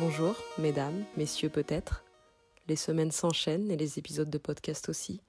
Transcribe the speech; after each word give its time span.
Bonjour, 0.00 0.36
mesdames, 0.58 1.04
messieurs 1.16 1.48
peut-être. 1.48 2.04
Les 2.68 2.76
semaines 2.76 3.10
s'enchaînent 3.10 3.68
et 3.68 3.76
les 3.76 3.98
épisodes 3.98 4.30
de 4.30 4.38
podcast 4.38 4.88
aussi. 4.88 5.20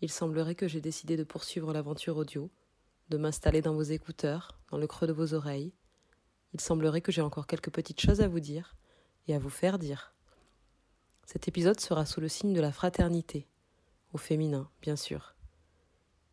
Il 0.00 0.10
semblerait 0.10 0.54
que 0.54 0.66
j'ai 0.66 0.80
décidé 0.80 1.18
de 1.18 1.24
poursuivre 1.24 1.70
l'aventure 1.74 2.16
audio, 2.16 2.48
de 3.10 3.18
m'installer 3.18 3.60
dans 3.60 3.74
vos 3.74 3.82
écouteurs, 3.82 4.58
dans 4.70 4.78
le 4.78 4.86
creux 4.86 5.06
de 5.06 5.12
vos 5.12 5.34
oreilles. 5.34 5.74
Il 6.54 6.62
semblerait 6.62 7.02
que 7.02 7.12
j'ai 7.12 7.20
encore 7.20 7.46
quelques 7.46 7.70
petites 7.70 8.00
choses 8.00 8.22
à 8.22 8.28
vous 8.28 8.40
dire 8.40 8.74
et 9.28 9.34
à 9.34 9.38
vous 9.38 9.50
faire 9.50 9.78
dire. 9.78 10.14
Cet 11.26 11.46
épisode 11.46 11.78
sera 11.78 12.06
sous 12.06 12.22
le 12.22 12.28
signe 12.28 12.54
de 12.54 12.60
la 12.62 12.72
fraternité, 12.72 13.46
au 14.14 14.18
féminin, 14.18 14.70
bien 14.80 14.96
sûr. 14.96 15.34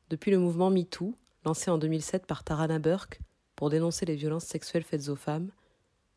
Depuis 0.09 0.31
le 0.31 0.40
mouvement 0.40 0.70
MeToo, 0.70 1.16
lancé 1.44 1.70
en 1.70 1.80
2007 1.80 2.26
par 2.26 2.45
Tarana 2.45 2.80
Burke 2.80 3.20
pour 3.58 3.70
dénoncer 3.70 4.05
les 4.05 4.16
violences 4.16 4.45
sexuelles 4.45 4.84
faites 4.84 5.09
aux 5.09 5.17
femmes, 5.17 5.52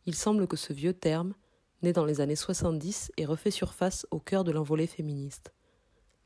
il 0.06 0.14
semble 0.14 0.46
que 0.46 0.56
ce 0.56 0.72
vieux 0.72 0.94
terme, 0.94 1.34
né 1.82 1.92
dans 1.92 2.04
les 2.04 2.20
années 2.20 2.36
70, 2.36 3.12
ait 3.16 3.24
refait 3.24 3.50
surface 3.50 4.06
au 4.10 4.18
cœur 4.18 4.44
de 4.44 4.52
l'envolée 4.52 4.86
féministe. 4.86 5.52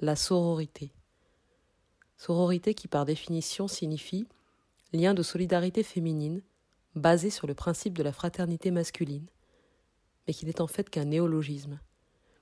La 0.01 0.17
sororité. 0.17 0.93
Sororité 2.17 2.75
qui 2.75 2.89
par 2.89 3.05
définition 3.05 3.69
signifie 3.69 4.27
lien 4.93 5.15
de 5.15 5.23
solidarité 5.23 5.83
féminine 5.83 6.43
basé 6.95 7.31
sur 7.31 7.47
le 7.47 7.55
principe 7.55 7.97
de 7.97 8.03
la 8.03 8.13
fraternité 8.13 8.71
masculine, 8.71 9.27
mais 10.27 10.35
qui 10.35 10.47
n'est 10.47 10.61
en 10.61 10.67
fait 10.67 10.89
qu'un 10.89 11.05
néologisme, 11.05 11.79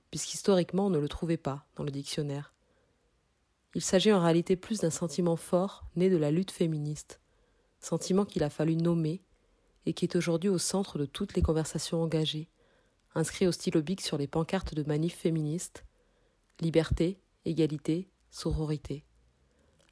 puisqu'historiquement 0.09 0.87
on 0.87 0.89
ne 0.89 0.99
le 0.99 1.09
trouvait 1.09 1.37
pas 1.37 1.65
dans 1.75 1.83
le 1.83 1.91
dictionnaire. 1.91 2.53
Il 3.73 3.81
s'agit 3.81 4.13
en 4.13 4.21
réalité 4.21 4.55
plus 4.55 4.79
d'un 4.79 4.89
sentiment 4.89 5.35
fort 5.35 5.83
né 5.97 6.09
de 6.09 6.15
la 6.15 6.31
lutte 6.31 6.51
féministe, 6.51 7.19
sentiment 7.81 8.23
qu'il 8.23 8.43
a 8.43 8.49
fallu 8.49 8.77
nommer 8.77 9.21
et 9.85 9.93
qui 9.93 10.05
est 10.05 10.15
aujourd'hui 10.15 10.49
au 10.49 10.57
centre 10.57 10.97
de 10.97 11.05
toutes 11.05 11.35
les 11.35 11.41
conversations 11.41 12.01
engagées, 12.01 12.49
inscrit 13.13 13.47
au 13.47 13.51
stylo 13.51 13.81
bic 13.81 14.01
sur 14.01 14.17
les 14.17 14.27
pancartes 14.27 14.73
de 14.73 14.83
manifs 14.83 15.17
féministes 15.17 15.85
liberté, 16.61 17.19
égalité, 17.43 18.09
sororité. 18.29 19.03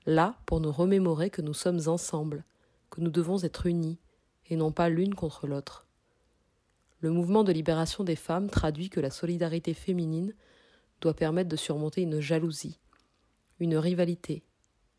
Là 0.06 0.38
pour 0.46 0.60
nous 0.60 0.72
remémorer 0.72 1.30
que 1.30 1.42
nous 1.42 1.54
sommes 1.54 1.88
ensemble, 1.88 2.44
que 2.90 3.02
nous 3.02 3.12
devons 3.12 3.44
être 3.44 3.66
unis, 3.66 4.00
et 4.50 4.56
non 4.56 4.72
pas 4.72 4.90
l'une 4.90 5.16
contre 5.16 5.48
l'autre. 5.48 5.88
Le 7.00 7.10
mouvement 7.10 7.44
de 7.44 7.52
libération 7.52 8.04
des 8.04 8.16
femmes 8.16 8.50
traduit 8.50 8.90
que 8.90 9.00
la 9.00 9.10
solidarité 9.10 9.74
féminine 9.74 10.34
doit 11.02 11.14
permettre 11.14 11.50
de 11.50 11.56
surmonter 11.56 12.02
une 12.02 12.20
jalousie, 12.20 12.80
une 13.60 13.78
rivalité, 13.78 14.44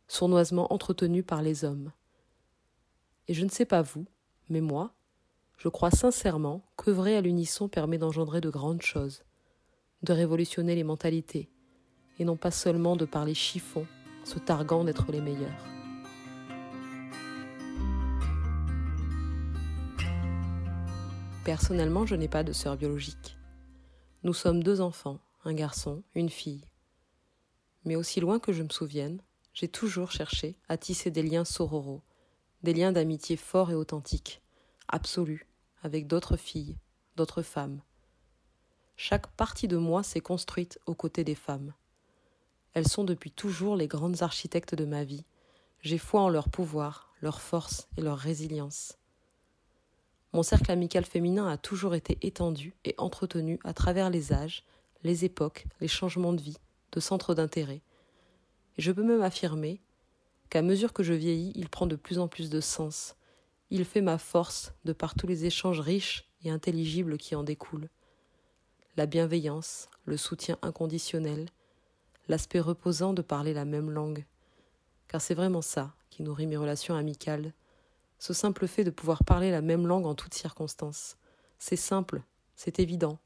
sournoisement 0.08 0.72
entretenue 0.72 1.22
par 1.22 1.42
les 1.42 1.64
hommes. 1.64 1.92
Et 3.28 3.34
je 3.34 3.44
ne 3.44 3.50
sais 3.50 3.64
pas 3.64 3.82
vous, 3.82 4.06
mais 4.48 4.60
moi, 4.60 4.94
je 5.56 5.68
crois 5.68 5.90
sincèrement 5.90 6.62
qu'œuvrer 6.76 7.16
à 7.16 7.20
l'unisson 7.20 7.68
permet 7.68 7.98
d'engendrer 7.98 8.40
de 8.40 8.50
grandes 8.50 8.82
choses, 8.82 9.24
de 10.02 10.12
révolutionner 10.12 10.74
les 10.74 10.84
mentalités, 10.84 11.50
et 12.18 12.24
non 12.24 12.36
pas 12.36 12.50
seulement 12.50 12.96
de 12.96 13.04
parler 13.04 13.34
chiffon, 13.34 13.86
se 14.24 14.38
targuant 14.38 14.84
d'être 14.84 15.10
les 15.12 15.20
meilleurs. 15.20 15.64
Personnellement, 21.44 22.06
je 22.06 22.14
n'ai 22.14 22.28
pas 22.28 22.42
de 22.42 22.52
sœur 22.52 22.76
biologique. 22.76 23.36
Nous 24.22 24.32
sommes 24.32 24.62
deux 24.62 24.80
enfants, 24.80 25.20
un 25.44 25.52
garçon, 25.52 26.02
une 26.14 26.30
fille. 26.30 26.64
Mais 27.84 27.96
aussi 27.96 28.20
loin 28.20 28.38
que 28.38 28.52
je 28.52 28.62
me 28.62 28.70
souvienne, 28.70 29.20
j'ai 29.52 29.68
toujours 29.68 30.10
cherché 30.10 30.56
à 30.68 30.78
tisser 30.78 31.10
des 31.10 31.22
liens 31.22 31.44
sororaux, 31.44 32.02
des 32.64 32.72
liens 32.72 32.92
d'amitié 32.92 33.36
forts 33.36 33.70
et 33.70 33.74
authentiques, 33.74 34.40
absolus, 34.88 35.46
avec 35.82 36.06
d'autres 36.06 36.38
filles, 36.38 36.76
d'autres 37.14 37.42
femmes. 37.42 37.82
Chaque 38.96 39.26
partie 39.26 39.68
de 39.68 39.76
moi 39.76 40.02
s'est 40.02 40.20
construite 40.20 40.80
aux 40.86 40.94
côtés 40.94 41.24
des 41.24 41.34
femmes. 41.34 41.74
Elles 42.72 42.88
sont 42.88 43.04
depuis 43.04 43.30
toujours 43.30 43.76
les 43.76 43.86
grandes 43.86 44.22
architectes 44.22 44.74
de 44.74 44.86
ma 44.86 45.04
vie. 45.04 45.26
J'ai 45.82 45.98
foi 45.98 46.22
en 46.22 46.30
leur 46.30 46.48
pouvoir, 46.48 47.12
leur 47.20 47.42
force 47.42 47.86
et 47.98 48.00
leur 48.00 48.16
résilience. 48.16 48.96
Mon 50.32 50.42
cercle 50.42 50.72
amical 50.72 51.04
féminin 51.04 51.46
a 51.46 51.58
toujours 51.58 51.94
été 51.94 52.16
étendu 52.22 52.74
et 52.86 52.94
entretenu 52.96 53.60
à 53.64 53.74
travers 53.74 54.08
les 54.08 54.32
âges, 54.32 54.64
les 55.02 55.26
époques, 55.26 55.66
les 55.82 55.88
changements 55.88 56.32
de 56.32 56.40
vie, 56.40 56.56
de 56.92 57.00
centres 57.00 57.34
d'intérêt. 57.34 57.82
Et 58.78 58.82
je 58.82 58.90
peux 58.90 59.04
même 59.04 59.22
affirmer 59.22 59.82
qu'à 60.50 60.62
mesure 60.62 60.92
que 60.92 61.02
je 61.02 61.12
vieillis, 61.12 61.52
il 61.54 61.68
prend 61.68 61.86
de 61.86 61.96
plus 61.96 62.18
en 62.18 62.28
plus 62.28 62.50
de 62.50 62.60
sens. 62.60 63.16
Il 63.70 63.84
fait 63.84 64.00
ma 64.00 64.18
force 64.18 64.72
de 64.84 64.92
par 64.92 65.14
tous 65.14 65.26
les 65.26 65.44
échanges 65.44 65.80
riches 65.80 66.28
et 66.44 66.50
intelligibles 66.50 67.18
qui 67.18 67.34
en 67.34 67.42
découlent. 67.42 67.88
La 68.96 69.06
bienveillance, 69.06 69.88
le 70.04 70.16
soutien 70.16 70.58
inconditionnel, 70.62 71.48
l'aspect 72.28 72.60
reposant 72.60 73.12
de 73.12 73.22
parler 73.22 73.52
la 73.52 73.64
même 73.64 73.90
langue. 73.90 74.24
Car 75.08 75.20
c'est 75.20 75.34
vraiment 75.34 75.62
ça 75.62 75.94
qui 76.10 76.22
nourrit 76.22 76.46
mes 76.46 76.56
relations 76.56 76.94
amicales 76.94 77.52
ce 78.24 78.32
simple 78.32 78.66
fait 78.66 78.84
de 78.84 78.90
pouvoir 78.90 79.22
parler 79.22 79.50
la 79.50 79.60
même 79.60 79.86
langue 79.86 80.06
en 80.06 80.14
toutes 80.14 80.32
circonstances. 80.32 81.18
C'est 81.58 81.76
simple, 81.76 82.22
c'est 82.56 82.78
évident. 82.78 83.18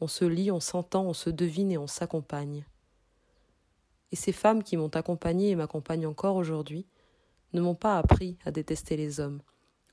On 0.00 0.08
se 0.08 0.26
lit, 0.26 0.50
on 0.50 0.60
s'entend, 0.60 1.04
on 1.04 1.14
se 1.14 1.30
devine 1.30 1.72
et 1.72 1.78
on 1.78 1.86
s'accompagne. 1.86 2.66
Et 4.12 4.16
ces 4.16 4.32
femmes 4.32 4.62
qui 4.62 4.76
m'ont 4.76 4.94
accompagnée 4.94 5.50
et 5.50 5.56
m'accompagnent 5.56 6.06
encore 6.06 6.36
aujourd'hui 6.36 6.86
ne 7.52 7.60
m'ont 7.60 7.74
pas 7.74 7.98
appris 7.98 8.38
à 8.44 8.50
détester 8.50 8.96
les 8.96 9.20
hommes. 9.20 9.40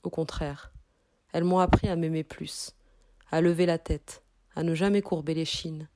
Au 0.04 0.10
contraire, 0.10 0.72
elles 1.32 1.44
m'ont 1.44 1.60
appris 1.60 1.88
à 1.88 1.96
m'aimer 1.96 2.24
plus, 2.24 2.76
à 3.32 3.42
lever 3.42 3.66
la 3.66 3.78
tête, 3.78 4.24
à 4.56 4.64
ne 4.64 4.76
jamais 4.76 5.02
courber 5.02 5.34
les 5.34 5.46
chines, 5.46 5.88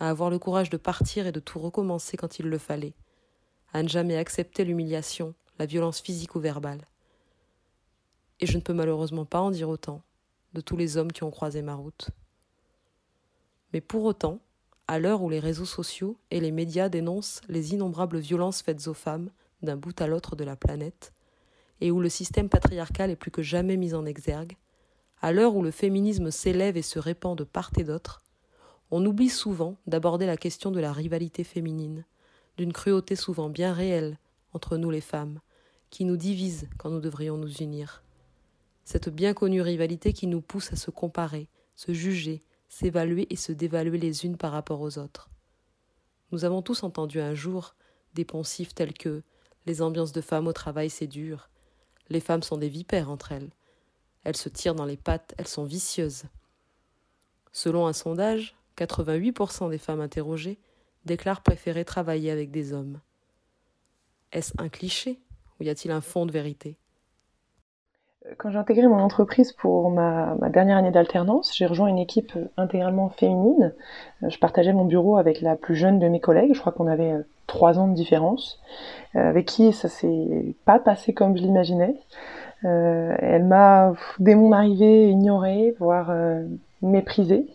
à 0.00 0.08
avoir 0.08 0.30
le 0.30 0.38
courage 0.38 0.70
de 0.70 0.76
partir 0.76 1.26
et 1.26 1.32
de 1.32 1.40
tout 1.40 1.58
recommencer 1.58 2.16
quand 2.16 2.38
il 2.38 2.46
le 2.46 2.58
fallait, 2.58 2.94
à 3.72 3.82
ne 3.82 3.88
jamais 3.88 4.16
accepter 4.16 4.64
l'humiliation, 4.64 5.34
la 5.58 5.66
violence 5.66 6.00
physique 6.00 6.34
ou 6.36 6.40
verbale. 6.40 6.86
Et 8.40 8.46
je 8.46 8.56
ne 8.56 8.62
peux 8.62 8.72
malheureusement 8.72 9.24
pas 9.24 9.40
en 9.40 9.50
dire 9.50 9.68
autant 9.68 10.02
de 10.52 10.60
tous 10.60 10.76
les 10.76 10.96
hommes 10.96 11.12
qui 11.12 11.24
ont 11.24 11.30
croisé 11.30 11.60
ma 11.62 11.74
route. 11.74 12.10
Mais 13.72 13.80
pour 13.80 14.04
autant, 14.04 14.40
à 14.88 14.98
l'heure 14.98 15.22
où 15.22 15.28
les 15.28 15.38
réseaux 15.38 15.66
sociaux 15.66 16.16
et 16.30 16.40
les 16.40 16.50
médias 16.50 16.88
dénoncent 16.88 17.42
les 17.48 17.74
innombrables 17.74 18.18
violences 18.18 18.62
faites 18.62 18.88
aux 18.88 18.94
femmes 18.94 19.30
d'un 19.62 19.76
bout 19.76 20.00
à 20.00 20.06
l'autre 20.06 20.34
de 20.34 20.44
la 20.44 20.56
planète, 20.56 21.12
et 21.80 21.90
où 21.90 22.00
le 22.00 22.08
système 22.08 22.48
patriarcal 22.48 23.10
est 23.10 23.16
plus 23.16 23.30
que 23.30 23.42
jamais 23.42 23.76
mis 23.76 23.92
en 23.92 24.06
exergue, 24.06 24.56
à 25.20 25.30
l'heure 25.30 25.54
où 25.54 25.62
le 25.62 25.70
féminisme 25.70 26.30
s'élève 26.30 26.76
et 26.76 26.82
se 26.82 26.98
répand 26.98 27.36
de 27.36 27.44
part 27.44 27.70
et 27.76 27.84
d'autre, 27.84 28.22
on 28.90 29.04
oublie 29.04 29.28
souvent 29.28 29.76
d'aborder 29.86 30.24
la 30.24 30.38
question 30.38 30.70
de 30.70 30.80
la 30.80 30.92
rivalité 30.92 31.44
féminine, 31.44 32.06
d'une 32.56 32.72
cruauté 32.72 33.14
souvent 33.14 33.50
bien 33.50 33.74
réelle 33.74 34.18
entre 34.54 34.78
nous 34.78 34.90
les 34.90 35.02
femmes, 35.02 35.40
qui 35.90 36.06
nous 36.06 36.16
divise 36.16 36.66
quand 36.78 36.88
nous 36.88 37.00
devrions 37.00 37.36
nous 37.36 37.52
unir. 37.58 38.02
Cette 38.84 39.10
bien 39.10 39.34
connue 39.34 39.60
rivalité 39.60 40.14
qui 40.14 40.26
nous 40.26 40.40
pousse 40.40 40.72
à 40.72 40.76
se 40.76 40.90
comparer, 40.90 41.48
se 41.76 41.92
juger, 41.92 42.42
s'évaluer 42.68 43.26
et 43.30 43.36
se 43.36 43.52
dévaluer 43.52 43.98
les 43.98 44.24
unes 44.24 44.36
par 44.36 44.52
rapport 44.52 44.80
aux 44.80 44.98
autres. 44.98 45.30
Nous 46.30 46.44
avons 46.44 46.62
tous 46.62 46.82
entendu 46.82 47.20
un 47.20 47.34
jour 47.34 47.74
des 48.14 48.24
poncifs 48.24 48.74
tels 48.74 48.92
que 48.92 49.22
les 49.66 49.82
ambiances 49.82 50.12
de 50.12 50.20
femmes 50.20 50.46
au 50.46 50.52
travail 50.52 50.90
c'est 50.90 51.06
dur, 51.06 51.50
les 52.08 52.20
femmes 52.20 52.42
sont 52.42 52.56
des 52.56 52.68
vipères 52.68 53.10
entre 53.10 53.32
elles, 53.32 53.50
elles 54.24 54.36
se 54.36 54.48
tirent 54.48 54.74
dans 54.74 54.84
les 54.84 54.96
pattes, 54.96 55.34
elles 55.38 55.48
sont 55.48 55.64
vicieuses. 55.64 56.24
Selon 57.52 57.86
un 57.86 57.92
sondage, 57.92 58.56
88% 58.76 59.70
des 59.70 59.78
femmes 59.78 60.00
interrogées 60.00 60.58
déclarent 61.04 61.42
préférer 61.42 61.84
travailler 61.84 62.30
avec 62.30 62.50
des 62.50 62.72
hommes. 62.72 63.00
Est-ce 64.32 64.52
un 64.58 64.68
cliché 64.68 65.20
ou 65.58 65.64
y 65.64 65.68
a-t-il 65.68 65.90
un 65.90 66.00
fond 66.00 66.26
de 66.26 66.32
vérité? 66.32 66.78
Quand 68.36 68.50
j'ai 68.50 68.58
intégré 68.58 68.86
mon 68.86 68.98
entreprise 68.98 69.52
pour 69.52 69.90
ma, 69.90 70.36
dernière 70.50 70.76
année 70.76 70.90
d'alternance, 70.90 71.54
j'ai 71.54 71.66
rejoint 71.66 71.88
une 71.88 71.98
équipe 71.98 72.32
intégralement 72.56 73.08
féminine. 73.10 73.74
Euh, 74.22 74.28
je 74.28 74.38
partageais 74.38 74.72
mon 74.72 74.84
bureau 74.84 75.16
avec 75.16 75.40
la 75.40 75.56
plus 75.56 75.76
jeune 75.76 75.98
de 75.98 76.08
mes 76.08 76.20
collègues, 76.20 76.54
je 76.54 76.60
crois 76.60 76.72
qu'on 76.72 76.88
avait 76.88 77.12
euh, 77.12 77.22
trois 77.46 77.78
ans 77.78 77.88
de 77.88 77.94
différence, 77.94 78.60
euh, 79.16 79.28
avec 79.28 79.46
qui 79.46 79.72
ça 79.72 79.88
s'est 79.88 80.54
pas 80.64 80.78
passé 80.78 81.14
comme 81.14 81.36
je 81.36 81.42
l'imaginais. 81.42 81.96
elle 82.62 83.44
m'a, 83.44 83.92
dès 84.18 84.34
mon 84.34 84.52
arrivée, 84.52 85.10
ignorée, 85.10 85.74
voire 85.78 86.12
méprisée. 86.82 87.46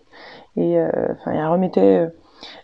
Et 0.56 0.80
enfin, 0.82 1.32
elle 1.34 1.46
remettait 1.48 2.08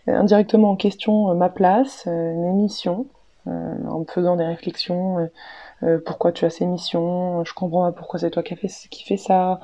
indirectement 0.08 0.72
en 0.72 0.76
question 0.78 1.36
ma 1.36 1.50
place, 1.50 2.06
mes 2.08 2.54
missions, 2.54 3.08
en 3.46 4.00
me 4.00 4.06
faisant 4.06 4.38
des 4.38 4.46
réflexions 4.46 5.30
euh, 5.84 6.00
pourquoi 6.06 6.32
tu 6.32 6.46
as 6.46 6.50
ces 6.50 6.66
missions, 6.66 7.44
je 7.46 7.54
comprends 7.54 7.86
pas 7.86 7.92
pourquoi 7.92 8.20
c'est 8.20 8.30
toi 8.30 8.44
qui, 8.44 8.56
fait, 8.56 8.68
fait 8.68 9.18
ça. 9.18 9.60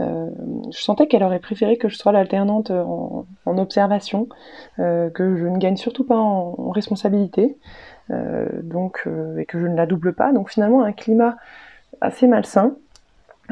Euh, 0.00 0.30
je 0.72 0.80
sentais 0.80 1.06
qu'elle 1.06 1.24
aurait 1.24 1.40
préféré 1.40 1.76
que 1.76 1.88
je 1.88 1.96
sois 1.96 2.12
l'alternante 2.12 2.70
en, 2.70 3.26
observation, 3.58 4.28
euh, 4.78 5.10
que 5.10 5.36
je 5.36 5.46
ne 5.46 5.58
gagne 5.58 5.76
surtout 5.76 6.04
pas 6.04 6.16
en, 6.18 6.70
responsabilité, 6.70 7.56
donc 8.62 9.08
et 9.38 9.46
que 9.46 9.58
je 9.58 9.66
ne 9.66 9.76
la 9.76 9.86
double 9.86 10.14
pas. 10.14 10.32
Donc 10.32 10.50
finalement 10.50 10.82
un 10.82 10.92
climat 10.92 11.36
assez 12.00 12.26
malsain. 12.26 12.76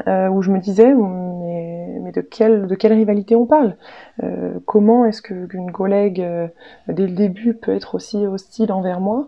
où 0.07 0.41
je 0.41 0.51
me 0.51 0.59
disais 0.59 0.93
mais, 0.93 2.11
de 2.11 2.21
quelle 2.21 2.93
rivalité 2.93 3.35
on 3.35 3.45
parle? 3.45 3.75
Comment 4.65 5.05
est-ce 5.05 5.21
que 5.21 5.45
qu'une 5.47 5.71
collègue 5.71 6.25
dès 6.87 7.07
le 7.07 7.13
début 7.13 7.53
peut 7.53 7.75
être 7.75 7.95
aussi 7.95 8.25
hostile 8.27 8.71
envers 8.71 9.01
moi, 9.01 9.27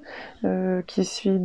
qui 0.86 1.04
suis 1.04 1.42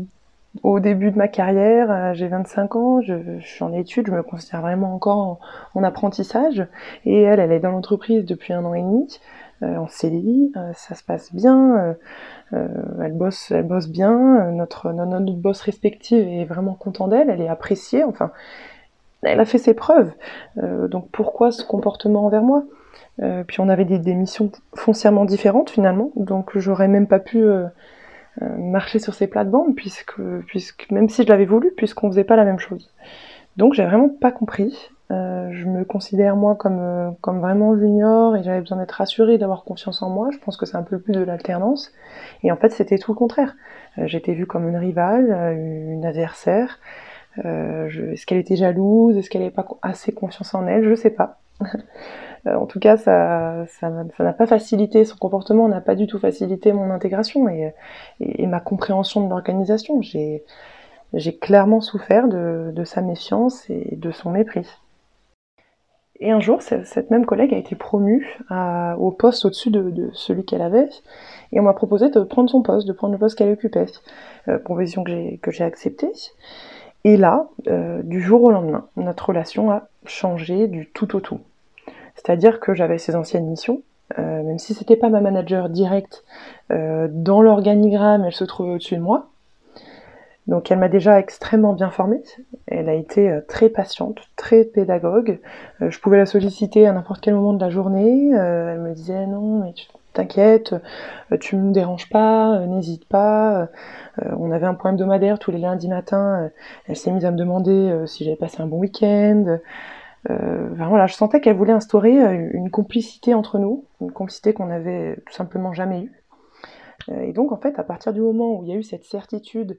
au 0.62 0.81
début 0.81 1.10
de 1.10 1.19
ma 1.19 1.28
carrière, 1.28 1.90
euh, 1.90 2.12
j'ai 2.14 2.28
25 2.28 2.76
ans, 2.76 3.00
je, 3.00 3.14
suis 3.40 3.64
en 3.64 3.72
études, 3.72 4.06
je 4.06 4.12
me 4.12 4.22
considère 4.22 4.60
vraiment 4.60 4.94
encore 4.94 5.19
en, 5.19 5.40
en 5.75 5.82
apprentissage, 5.82 6.66
et 7.04 7.22
elle, 7.22 7.40
elle 7.40 7.52
est 7.52 7.60
dans 7.60 7.70
l'entreprise 7.70 8.25
depuis 8.25 8.52
un 8.52 8.64
an 8.64 8.75
et 8.75 8.82
demi, 8.82 9.20
en 9.64 9.87
CDI, 9.87 10.52
ça 10.75 10.96
se 10.96 11.04
passe 11.04 11.32
bien, 11.32 11.94
elle 12.50 13.12
bosse, 13.12 13.52
elle 13.52 13.62
bosse 13.62 13.87
bien, 13.87 14.50
notre, 14.50 14.93
notre, 14.93 15.34
boss 15.34 15.60
respective 15.60 16.26
est 16.26 16.44
vraiment 16.44 16.75
content 16.75 17.06
d'elle, 17.06 17.31
elle 17.31 17.40
est 17.40 17.49
appréciée, 17.49 18.02
enfin 18.02 18.32
elle 19.22 19.40
a 19.40 19.44
fait 19.44 19.58
ses 19.58 19.75
preuves. 19.75 20.12
Euh, 20.58 20.88
donc 20.88 21.08
pourquoi 21.10 21.52
ce 21.52 21.64
comportement 21.64 22.26
envers 22.26 22.43
moi? 22.43 22.64
Euh, 23.22 23.44
Puis 23.46 23.60
on 23.60 23.69
avait 23.69 23.84
des, 23.84 23.99
des, 23.99 24.14
missions 24.14 24.50
foncièrement 24.75 25.25
différentes 25.25 25.70
finalement, 25.70 26.10
donc 26.16 26.56
j'aurais 26.58 26.88
même 26.88 27.06
pas 27.06 27.19
pu 27.19 27.43
euh, 27.43 27.64
euh 27.64 27.69
marcher 28.40 28.99
sur 28.99 29.14
ces 29.14 29.26
plates-bandes 29.26 29.75
puisque, 29.76 30.20
puisque 30.46 30.90
même 30.90 31.08
si 31.08 31.23
je 31.23 31.29
l'avais 31.29 31.44
voulu, 31.44 31.70
puisqu'on 31.76 32.11
faisait 32.11 32.25
pas 32.25 32.37
la 32.37 32.44
même 32.44 32.58
chose. 32.58 32.90
Donc 33.56 33.75
j'ai 33.75 33.84
vraiment 33.84 34.08
pas 34.08 34.32
compris. 34.32 34.90
Euh, 35.11 35.50
je 35.52 35.67
me 35.67 35.84
considère 35.84 36.37
moi 36.37 36.55
comme, 36.55 36.79
euh, 36.81 37.11
comme 37.20 37.40
vraiment 37.40 37.76
junior 37.76 38.34
et 38.34 38.43
j'avais 38.43 38.61
besoin 38.61 38.79
d'être 38.79 38.93
rassurée, 38.93 39.37
d'avoir 39.37 39.64
confiance 39.64 40.00
en 40.00 40.08
moi. 40.08 40.31
Je 40.32 40.38
pense 40.38 40.56
que 40.56 40.64
c'est 40.64 40.76
un 40.76 40.82
peu 40.82 40.99
plus 40.99 41.12
de 41.12 41.20
l'alternance. 41.20 41.93
Et 42.43 42.50
en 42.50 42.56
fait 42.56 42.70
c'était 42.70 42.96
tout 42.96 43.12
le 43.12 43.17
contraire. 43.17 43.55
J'étais 43.99 44.32
vue 44.32 44.46
comme 44.46 44.67
une 44.67 44.78
rivale, 44.78 45.31
une 45.55 46.06
adversaire. 46.06 46.78
Euh, 47.44 48.12
Est-ce 48.12 48.25
qu'elle 48.25 48.38
était 48.38 48.56
jalouse? 48.56 49.19
Est-ce 49.19 49.28
qu'elle 49.28 49.43
n'avait 49.43 49.55
pas 49.55 49.67
assez 49.82 50.12
confiance 50.12 50.55
en 50.55 50.67
elle? 50.67 50.88
Je 50.88 50.94
sais 50.94 51.11
pas. 51.11 51.41
Euh, 52.47 52.56
en 52.56 52.67
tout 52.67 52.81
cas, 52.81 52.97
ça 52.97 53.67
n'a 54.19 54.32
pas 54.32 54.47
facilité 54.47 55.05
son 55.05 55.17
comportement, 55.17 55.69
n'a 55.69 55.81
pas 55.81 55.94
du 55.94 56.09
tout 56.09 56.19
facilité 56.19 56.73
mon 56.73 56.91
intégration 56.91 57.49
et, 57.49 57.73
ma 58.47 58.61
compréhension 58.61 59.25
de 59.25 59.31
l'organisation. 59.31 60.03
J'ai 60.03 61.38
clairement 61.38 61.81
souffert 61.81 62.26
de, 62.26 62.82
sa 62.85 63.00
méfiance 63.00 63.69
et 63.70 63.94
de 63.94 64.11
son 64.11 64.31
mépris. 64.31 64.67
Et 66.19 66.31
un 66.31 66.41
jour, 66.41 66.62
cette 66.62 67.11
même 67.11 67.26
collègue 67.26 67.53
a 67.53 67.59
été 67.59 67.75
promue 67.75 68.38
à, 68.49 68.97
au 68.99 69.11
poste 69.11 69.44
au-dessus 69.44 69.70
de, 69.70 70.11
celui 70.12 70.44
qu'elle 70.44 70.62
avait, 70.62 70.88
et 71.53 71.61
on 71.61 71.64
m'a 71.64 71.75
proposé 71.75 72.11
de 72.11 72.20
prendre 72.23 72.49
son 72.50 72.62
poste, 72.62 72.87
de 72.87 72.93
prendre 72.93 73.12
le 73.12 73.19
poste 73.19 73.37
qu'elle 73.37 73.50
occupait, 73.50 73.87
euh, 74.49 74.59
proposition 74.59 75.05
que 75.05 75.50
j'ai 75.50 75.64
acceptée. 75.64 76.12
Et 77.05 77.17
là, 77.17 77.49
euh, 77.67 78.03
du 78.03 78.20
jour 78.20 78.44
au 78.44 78.53
lendemain, 78.53 78.87
notre 78.97 79.29
relation 79.29 79.70
a 79.73 79.88
changé 80.06 80.69
du 80.69 80.88
tout 80.93 81.17
au 81.17 81.20
tout. 81.20 81.41
C'est-à-dire 82.14 82.61
que 82.61 82.75
j'avais 82.75 82.99
ces 82.99 83.17
anciennes 83.17 83.47
missions, 83.47 83.82
euh, 84.19 84.43
même 84.43 84.59
si 84.59 84.75
c'était 84.75 84.97
pas 84.97 85.09
ma 85.09 85.20
manager 85.20 85.69
directe, 85.69 86.25
euh, 86.70 87.09
dans 87.11 87.43
l'organigramme, 87.43 88.25
elle 88.25 88.32
se 88.32 88.44
trouvait 88.44 88.73
au-dessus 88.73 88.97
de 88.97 89.03
moi. 89.03 89.29
Donc 90.49 90.73
elle 90.73 90.79
m'a 90.79 90.88
déjà 90.88 91.20
extrêmement 91.20 91.73
bien 91.73 91.91
formée. 91.91 92.23
Elle 92.67 92.88
a 92.88 92.94
été 92.94 93.31
euh, 93.31 93.41
très 93.47 93.69
patiente, 93.69 94.19
très 94.37 94.64
pédagogue. 94.64 95.38
Je 95.81 95.99
pouvais 96.00 96.19
la 96.19 96.26
solliciter 96.26 96.87
à 96.87 96.93
n'importe 96.93 97.20
quel 97.20 97.35
moment 97.35 97.53
de 97.53 97.61
la 97.61 97.70
journée. 97.70 98.31
Elle 98.31 98.81
me 98.81 98.93
disait 98.93 99.26
non, 99.26 99.61
mais 99.61 99.73
t'inquiète, 100.12 100.75
tu 101.41 101.56
me 101.56 101.73
déranges 101.73 102.09
pas, 102.11 102.59
n'hésite 102.67 103.09
pas. 103.09 103.69
on 104.37 104.50
avait 104.50 104.67
un 104.67 104.75
point 104.75 104.91
hebdomadaire 104.91 105.38
tous 105.38 105.53
les 105.53 105.59
lundis 105.59 105.88
matins. 105.88 106.50
elle 106.87 106.97
s'est 106.97 107.12
mise 107.12 107.25
à 107.25 107.31
me 107.31 107.37
demander 107.37 108.03
si 108.06 108.25
j'avais 108.25 108.37
passé 108.37 108.61
un 108.61 108.67
bon 108.67 108.79
week-end. 108.79 109.59
Euh, 110.30 111.06
je 111.06 111.14
sentais 111.14 111.40
qu'elle 111.40 111.56
voulait 111.56 111.72
instaurer 111.72 112.12
une 112.52 112.70
complicité 112.70 113.34
entre 113.34 113.58
nous, 113.58 113.86
une 114.00 114.12
complicité 114.12 114.52
qu'on 114.52 114.66
n'avait 114.66 115.16
tout 115.26 115.32
simplement 115.32 115.72
jamais 115.72 116.02
eue. 116.02 116.24
Et 117.10 117.32
donc, 117.32 117.50
en 117.50 117.56
fait, 117.56 117.78
à 117.78 117.84
partir 117.84 118.12
du 118.12 118.20
moment 118.20 118.56
où 118.56 118.62
il 118.62 118.70
y 118.70 118.72
a 118.72 118.76
eu 118.76 118.84
cette 118.84 119.04
certitude 119.04 119.78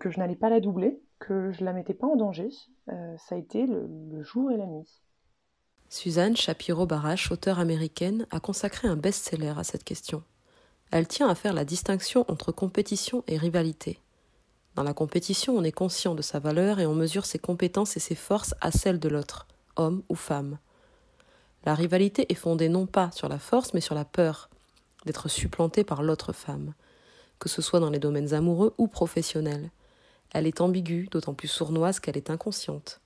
que 0.00 0.10
je 0.10 0.18
n'allais 0.18 0.34
pas 0.34 0.50
la 0.50 0.60
doubler, 0.60 1.00
que 1.18 1.52
je 1.52 1.64
la 1.64 1.72
mettais 1.72 1.94
pas 1.94 2.06
en 2.06 2.16
danger, 2.16 2.48
euh, 2.90 3.16
ça 3.18 3.34
a 3.34 3.38
été 3.38 3.66
le, 3.66 3.88
le, 4.10 4.22
jour 4.22 4.50
et 4.50 4.56
la 4.56 4.66
nuit. 4.66 5.02
Suzanne 5.88 6.34
Shapiro-Barash, 6.34 7.32
auteure 7.32 7.58
américaine, 7.58 8.26
a 8.30 8.40
consacré 8.40 8.88
un 8.88 8.96
best-seller 8.96 9.54
à 9.56 9.64
cette 9.64 9.84
question. 9.84 10.22
Elle 10.90 11.06
tient 11.06 11.28
à 11.28 11.34
faire 11.34 11.52
la 11.52 11.64
distinction 11.64 12.24
entre 12.28 12.52
compétition 12.52 13.24
et 13.28 13.36
rivalité. 13.36 14.00
Dans 14.74 14.82
la 14.82 14.92
compétition, 14.92 15.56
on 15.56 15.64
est 15.64 15.72
conscient 15.72 16.14
de 16.14 16.22
sa 16.22 16.38
valeur 16.38 16.80
et 16.80 16.86
on 16.86 16.94
mesure 16.94 17.24
ses 17.24 17.38
compétences 17.38 17.96
et 17.96 18.00
ses 18.00 18.14
forces 18.14 18.54
à 18.60 18.70
celles 18.70 19.00
de 19.00 19.08
l'autre, 19.08 19.46
homme 19.76 20.02
ou 20.08 20.14
femme. 20.14 20.58
La 21.64 21.74
rivalité 21.74 22.26
est 22.30 22.36
fondée 22.36 22.68
non 22.68 22.86
pas 22.86 23.10
sur 23.12 23.28
la 23.28 23.38
force 23.38 23.74
mais 23.74 23.80
sur 23.80 23.94
la 23.94 24.04
peur 24.04 24.50
d'être 25.04 25.28
supplanté 25.28 25.84
par 25.84 26.02
l'autre 26.02 26.32
femme, 26.32 26.74
que 27.38 27.48
ce 27.48 27.62
soit 27.62 27.80
dans 27.80 27.90
les 27.90 27.98
domaines 27.98 28.34
amoureux 28.34 28.74
ou 28.78 28.88
professionnels. 28.88 29.70
Elle 30.32 30.46
est 30.46 30.60
ambiguë, 30.60 31.08
d'autant 31.10 31.34
plus 31.34 31.48
sournoise 31.48 32.00
qu'elle 32.00 32.16
est 32.16 32.30
inconsciente. 32.30 33.00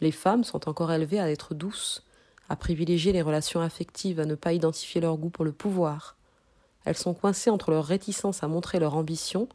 Les 0.00 0.12
femmes 0.12 0.44
sont 0.44 0.68
encore 0.68 0.92
élevées 0.92 1.20
à 1.20 1.30
être 1.30 1.54
douces, 1.54 2.04
à 2.48 2.56
privilégier 2.56 3.12
les 3.12 3.22
relations 3.22 3.60
affectives, 3.60 4.20
à 4.20 4.26
ne 4.26 4.34
pas 4.34 4.52
identifier 4.52 5.00
leur 5.00 5.16
goût 5.16 5.30
pour 5.30 5.44
le 5.44 5.52
pouvoir. 5.52 6.16
Elles 6.84 6.96
sont 6.96 7.14
coincées 7.14 7.50
entre 7.50 7.70
leur 7.70 7.84
réticence 7.84 8.42
à 8.42 8.48
montrer 8.48 8.78
leur 8.78 8.94
ambition 8.94 9.48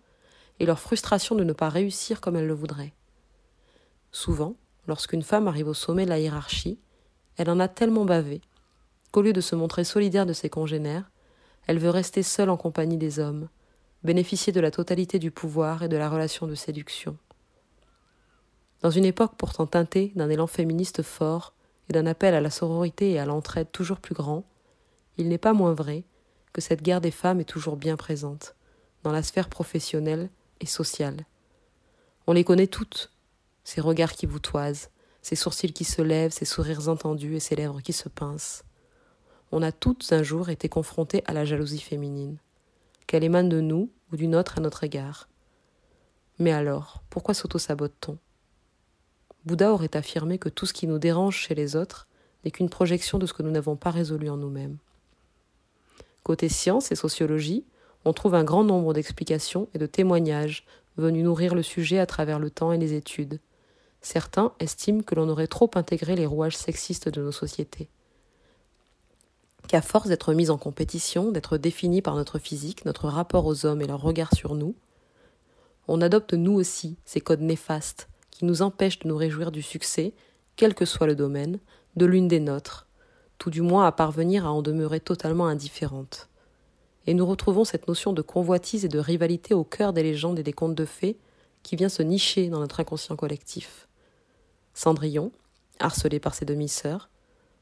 et 0.60 0.66
leur 0.66 0.80
frustration 0.80 1.36
de 1.36 1.44
ne 1.44 1.54
pas 1.54 1.70
réussir 1.70 2.22
comme 2.22 2.36
elles 2.36 2.48
le 2.48 2.54
voudraient. 2.54 2.94
Souvent, 4.12 4.56
lorsqu'une 4.88 5.24
femme 5.24 5.48
arrive 5.48 5.68
au 5.68 5.74
sommet 5.74 6.06
de 6.06 6.10
la 6.10 6.20
hiérarchie, 6.20 6.80
elle 7.38 7.50
en 7.50 7.60
a 7.60 7.68
tellement 7.68 8.06
bavé 8.06 8.42
qu'au 9.12 9.22
lieu 9.22 9.34
de 9.34 9.42
se 9.42 9.56
montrer 9.56 9.84
solidaire 9.84 10.26
de 10.26 10.34
ses 10.34 10.50
congénères, 10.50 11.10
elle 11.68 11.80
veut 11.80 11.90
rester 11.90 12.24
seule 12.24 12.50
en 12.50 12.58
compagnie 12.58 12.98
des 12.98 13.20
hommes, 13.20 13.50
bénéficier 14.04 14.54
de 14.54 14.60
la 14.60 14.72
totalité 14.72 15.20
du 15.20 15.32
pouvoir 15.32 15.84
et 15.84 15.90
de 15.90 15.98
la 15.98 16.10
relation 16.10 16.48
de 16.48 16.56
séduction. 16.56 17.18
Dans 18.82 18.90
une 18.90 19.06
époque 19.06 19.34
pourtant 19.38 19.68
teintée 19.68 20.12
d'un 20.16 20.30
élan 20.30 20.48
féministe 20.48 21.02
fort 21.02 21.54
et 21.90 21.94
d'un 21.94 22.06
appel 22.06 22.34
à 22.34 22.42
la 22.42 22.50
sororité 22.50 23.12
et 23.12 23.20
à 23.20 23.26
l'entraide 23.26 23.72
toujours 23.72 24.00
plus 24.00 24.16
grand, 24.16 24.46
il 25.18 25.28
n'est 25.28 25.38
pas 25.38 25.54
moins 25.54 25.74
vrai 25.74 26.06
que 26.54 26.62
cette 26.62 26.82
guerre 26.82 27.02
des 27.02 27.12
femmes 27.12 27.42
est 27.42 27.46
toujours 27.46 27.76
bien 27.76 27.98
présente, 27.98 28.56
dans 29.04 29.12
la 29.12 29.22
sphère 29.22 29.50
professionnelle 29.50 30.30
et 30.62 30.66
sociale. 30.66 31.26
On 32.26 32.34
les 32.34 32.44
connaît 32.44 32.68
toutes, 32.68 33.12
ces 33.64 33.82
regards 33.82 34.14
qui 34.14 34.26
vous 34.26 34.40
toisent, 34.40 34.90
ces 35.22 35.36
sourcils 35.36 35.74
qui 35.74 35.84
se 35.84 36.02
lèvent, 36.02 36.32
ces 36.32 36.46
sourires 36.46 36.90
entendus 36.90 37.36
et 37.36 37.40
ces 37.40 37.56
lèvres 37.56 37.82
qui 37.82 37.94
se 37.94 38.10
pincent. 38.10 38.64
On 39.52 39.62
a 39.62 39.72
toutes 39.72 40.12
un 40.12 40.24
jour 40.24 40.50
été 40.50 40.70
confrontées 40.70 41.24
à 41.26 41.34
la 41.34 41.46
jalousie 41.46 41.82
féminine 41.82 42.38
qu'elle 43.10 43.24
émane 43.24 43.50
de 43.50 43.60
nous 43.60 43.90
ou 44.12 44.18
d'une 44.18 44.36
autre 44.36 44.60
à 44.60 44.62
notre 44.62 44.84
égard. 44.84 45.30
Mais 46.38 46.52
alors, 46.52 47.02
pourquoi 47.10 47.34
s'auto-sabote-t-on? 47.34 48.20
Bouddha 49.46 49.74
aurait 49.74 49.98
affirmé 49.98 50.38
que 50.38 50.48
tout 50.48 50.68
ce 50.68 50.74
qui 50.74 50.86
nous 50.86 51.00
dérange 51.00 51.36
chez 51.36 51.56
les 51.56 51.76
autres 51.76 52.08
n'est 52.46 52.52
qu'une 52.52 52.70
projection 52.70 53.18
de 53.18 53.26
ce 53.26 53.34
que 53.34 53.42
nous 53.42 53.50
n'avons 53.50 53.76
pas 53.76 53.90
résolu 53.90 54.30
en 54.30 54.38
nous-mêmes. 54.38 54.78
Côté 56.22 56.50
science 56.50 56.92
et 56.92 56.96
sociologie, 56.96 57.66
on 58.06 58.14
trouve 58.14 58.36
un 58.36 58.44
grand 58.44 58.64
nombre 58.64 58.94
d'explications 58.94 59.68
et 59.74 59.80
de 59.80 59.88
témoignages 59.88 60.64
venus 60.98 61.24
nourrir 61.24 61.56
le 61.56 61.64
sujet 61.64 61.98
à 61.98 62.06
travers 62.06 62.38
le 62.38 62.52
temps 62.52 62.72
et 62.72 62.78
les 62.78 62.94
études. 62.94 63.40
Certains 64.02 64.54
estiment 64.60 65.02
que 65.02 65.16
l'on 65.16 65.30
aurait 65.30 65.48
trop 65.48 65.70
intégré 65.76 66.16
les 66.16 66.26
rouages 66.26 66.58
sexistes 66.58 67.10
de 67.10 67.22
nos 67.22 67.32
sociétés 67.32 67.90
qu'à 69.70 69.84
force 69.84 70.08
d'être 70.08 70.34
mis 70.34 70.50
en 70.50 70.58
compétition, 70.58 71.32
d'être 71.32 71.58
défini 71.58 72.02
par 72.02 72.16
notre 72.16 72.40
physique, 72.40 72.86
notre 72.86 73.08
rapport 73.08 73.46
aux 73.46 73.68
hommes 73.68 73.84
et 73.84 73.88
leur 73.88 74.02
regard 74.02 74.34
sur 74.34 74.56
nous, 74.56 74.74
on 75.88 76.02
adopte 76.02 76.34
nous 76.34 76.54
aussi 76.54 76.98
ces 77.06 77.22
codes 77.22 77.42
néfastes 77.42 78.10
qui 78.32 78.46
nous 78.46 78.64
empêchent 78.64 78.98
de 78.98 79.08
nous 79.08 79.16
réjouir 79.16 79.52
du 79.52 79.62
succès, 79.62 80.14
quel 80.56 80.74
que 80.74 80.86
soit 80.86 81.06
le 81.06 81.16
domaine, 81.16 81.60
de 81.98 82.08
l'une 82.08 82.28
des 82.28 82.40
nôtres, 82.40 82.88
tout 83.38 83.52
du 83.52 83.62
moins 83.62 83.86
à 83.86 83.92
parvenir 83.92 84.48
à 84.48 84.52
en 84.52 84.64
demeurer 84.64 85.00
totalement 85.00 85.46
indifférente. 85.46 86.30
Et 87.06 87.14
nous 87.14 87.28
retrouvons 87.28 87.64
cette 87.64 87.88
notion 87.88 88.12
de 88.12 88.24
convoitise 88.24 88.86
et 88.86 88.90
de 88.90 89.00
rivalité 89.00 89.54
au 89.54 89.64
cœur 89.64 89.94
des 89.94 90.04
légendes 90.04 90.40
et 90.40 90.44
des 90.44 90.54
contes 90.54 90.76
de 90.76 90.86
fées 90.86 91.18
qui 91.62 91.76
vient 91.76 91.90
se 91.90 92.02
nicher 92.02 92.50
dans 92.50 92.60
notre 92.60 92.80
inconscient 92.80 93.16
collectif. 93.16 93.88
Cendrillon, 94.80 95.34
harcelé 95.80 96.22
par 96.22 96.34
ses 96.34 96.46
demi-sœurs, 96.46 97.10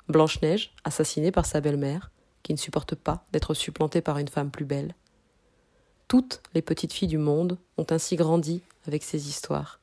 Blanche-Neige, 0.08 0.76
assassinée 0.84 1.32
par 1.32 1.48
sa 1.48 1.62
belle-mère, 1.62 2.12
qui 2.44 2.54
ne 2.54 2.60
supporte 2.60 2.94
pas 2.94 3.26
d'être 3.32 3.56
supplantée 3.56 4.02
par 4.02 4.20
une 4.20 4.28
femme 4.28 4.52
plus 4.52 4.66
belle. 4.66 4.94
Toutes 6.08 6.44
les 6.54 6.62
petites 6.62 6.94
filles 6.94 7.08
du 7.08 7.18
monde 7.18 7.58
ont 7.78 7.88
ainsi 7.90 8.18
grandi 8.18 8.62
avec 8.86 9.02
ces 9.02 9.30
histoires. 9.30 9.80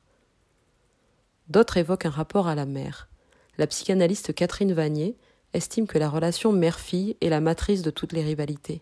D'autres 1.49 1.75
évoquent 1.75 2.05
un 2.05 2.09
rapport 2.09 2.47
à 2.47 2.55
la 2.55 2.65
mère. 2.65 3.09
La 3.57 3.67
psychanalyste 3.67 4.33
Catherine 4.33 4.71
Vanier 4.71 5.17
estime 5.51 5.87
que 5.87 5.97
la 5.97 6.07
relation 6.07 6.53
mère-fille 6.53 7.17
est 7.19 7.27
la 7.27 7.41
matrice 7.41 7.81
de 7.81 7.91
toutes 7.91 8.13
les 8.13 8.23
rivalités. 8.23 8.81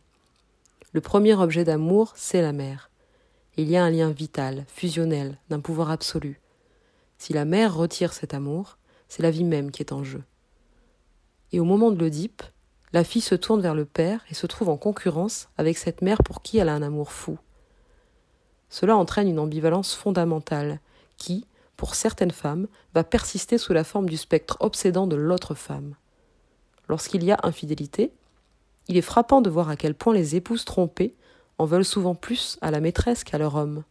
Le 0.91 1.01
premier 1.01 1.33
objet 1.33 1.63
d'amour, 1.63 2.13
c'est 2.15 2.43
la 2.43 2.53
mère. 2.53 2.91
Il 3.57 3.67
y 3.67 3.77
a 3.77 3.83
un 3.83 3.89
lien 3.89 4.11
vital, 4.11 4.65
fusionnel, 4.67 5.39
d'un 5.49 5.59
pouvoir 5.59 5.89
absolu. 5.89 6.39
Si 7.23 7.31
la 7.31 7.45
mère 7.45 7.73
retire 7.73 8.11
cet 8.11 8.33
amour, 8.33 8.77
c'est 9.07 9.23
la 9.23 9.31
vie 9.31 9.45
même 9.45 9.71
qui 9.71 9.81
est 9.81 9.93
en 9.93 10.03
jeu. 10.03 10.23
Et 11.53 11.61
au 11.61 11.63
moment 11.63 11.89
de 11.89 11.97
l'Oedipe, 11.97 12.43
la 12.91 13.05
fille 13.05 13.21
se 13.21 13.33
tourne 13.33 13.61
vers 13.61 13.75
le 13.75 13.85
père 13.85 14.19
et 14.29 14.33
se 14.33 14.45
trouve 14.45 14.67
en 14.67 14.75
concurrence 14.75 15.47
avec 15.57 15.77
cette 15.77 16.01
mère 16.01 16.21
pour 16.21 16.41
qui 16.41 16.57
elle 16.57 16.67
a 16.67 16.73
un 16.73 16.81
amour 16.81 17.13
fou. 17.13 17.37
Cela 18.67 18.97
entraîne 18.97 19.29
une 19.29 19.39
ambivalence 19.39 19.95
fondamentale 19.95 20.81
qui, 21.15 21.47
pour 21.77 21.95
certaines 21.95 22.31
femmes, 22.31 22.67
va 22.93 23.05
persister 23.05 23.57
sous 23.57 23.71
la 23.71 23.85
forme 23.85 24.09
du 24.09 24.17
spectre 24.17 24.57
obsédant 24.59 25.07
de 25.07 25.15
l'autre 25.15 25.55
femme. 25.55 25.95
Lorsqu'il 26.89 27.23
y 27.23 27.31
a 27.31 27.39
infidélité, 27.43 28.11
il 28.89 28.97
est 28.97 29.01
frappant 29.01 29.39
de 29.39 29.49
voir 29.49 29.69
à 29.69 29.77
quel 29.77 29.95
point 29.95 30.13
les 30.13 30.35
épouses 30.35 30.65
trompées 30.65 31.15
en 31.57 31.63
veulent 31.63 31.85
souvent 31.85 32.15
plus 32.15 32.57
à 32.59 32.69
la 32.69 32.81
maîtresse 32.81 33.23
qu'à 33.23 33.37
leur 33.37 33.55
homme. 33.55 33.85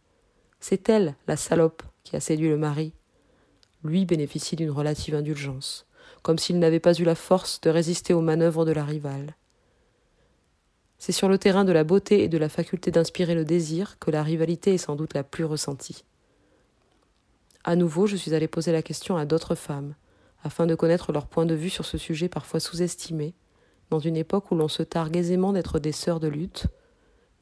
C'est 0.59 0.87
elle, 0.87 1.15
la 1.25 1.35
salope, 1.35 1.81
qui 2.03 2.15
a 2.15 2.19
séduit 2.19 2.49
le 2.49 2.59
mari. 2.59 2.93
Lui 3.83 4.05
bénéficie 4.05 4.55
d'une 4.55 4.71
relative 4.71 5.15
indulgence, 5.15 5.85
comme 6.21 6.37
s'il 6.37 6.59
n'avait 6.59 6.79
pas 6.79 6.93
eu 6.93 7.03
la 7.03 7.15
force 7.15 7.59
de 7.61 7.69
résister 7.69 8.13
aux 8.13 8.21
manœuvres 8.21 8.65
de 8.65 8.71
la 8.71 8.85
rivale. 8.85 9.35
C'est 10.97 11.11
sur 11.11 11.27
le 11.27 11.37
terrain 11.37 11.65
de 11.65 11.73
la 11.73 11.83
beauté 11.83 12.23
et 12.23 12.29
de 12.29 12.37
la 12.37 12.47
faculté 12.47 12.89
d'inspirer 12.89 13.35
le 13.35 13.43
désir 13.43 13.99
que 13.99 14.09
la 14.09 14.23
rivalité 14.23 14.75
est 14.75 14.77
sans 14.77 14.95
doute 14.95 15.13
la 15.13 15.23
plus 15.23 15.43
ressentie. 15.43 16.05
À 17.65 17.75
nouveau, 17.75 18.07
je 18.07 18.15
suis 18.15 18.33
allée 18.33 18.47
poser 18.47 18.71
la 18.71 18.81
question 18.81 19.17
à 19.17 19.25
d'autres 19.25 19.55
femmes, 19.55 19.95
afin 20.43 20.65
de 20.65 20.75
connaître 20.75 21.11
leur 21.11 21.27
point 21.27 21.45
de 21.45 21.55
vue 21.55 21.69
sur 21.69 21.85
ce 21.85 21.97
sujet 21.97 22.29
parfois 22.29 22.61
sous-estimé, 22.61 23.33
dans 23.89 23.99
une 23.99 24.15
époque 24.17 24.51
où 24.51 24.55
l'on 24.55 24.69
se 24.69 24.83
targue 24.83 25.17
aisément 25.17 25.53
d'être 25.53 25.79
des 25.79 25.91
sœurs 25.91 26.19
de 26.21 26.27
lutte, 26.27 26.67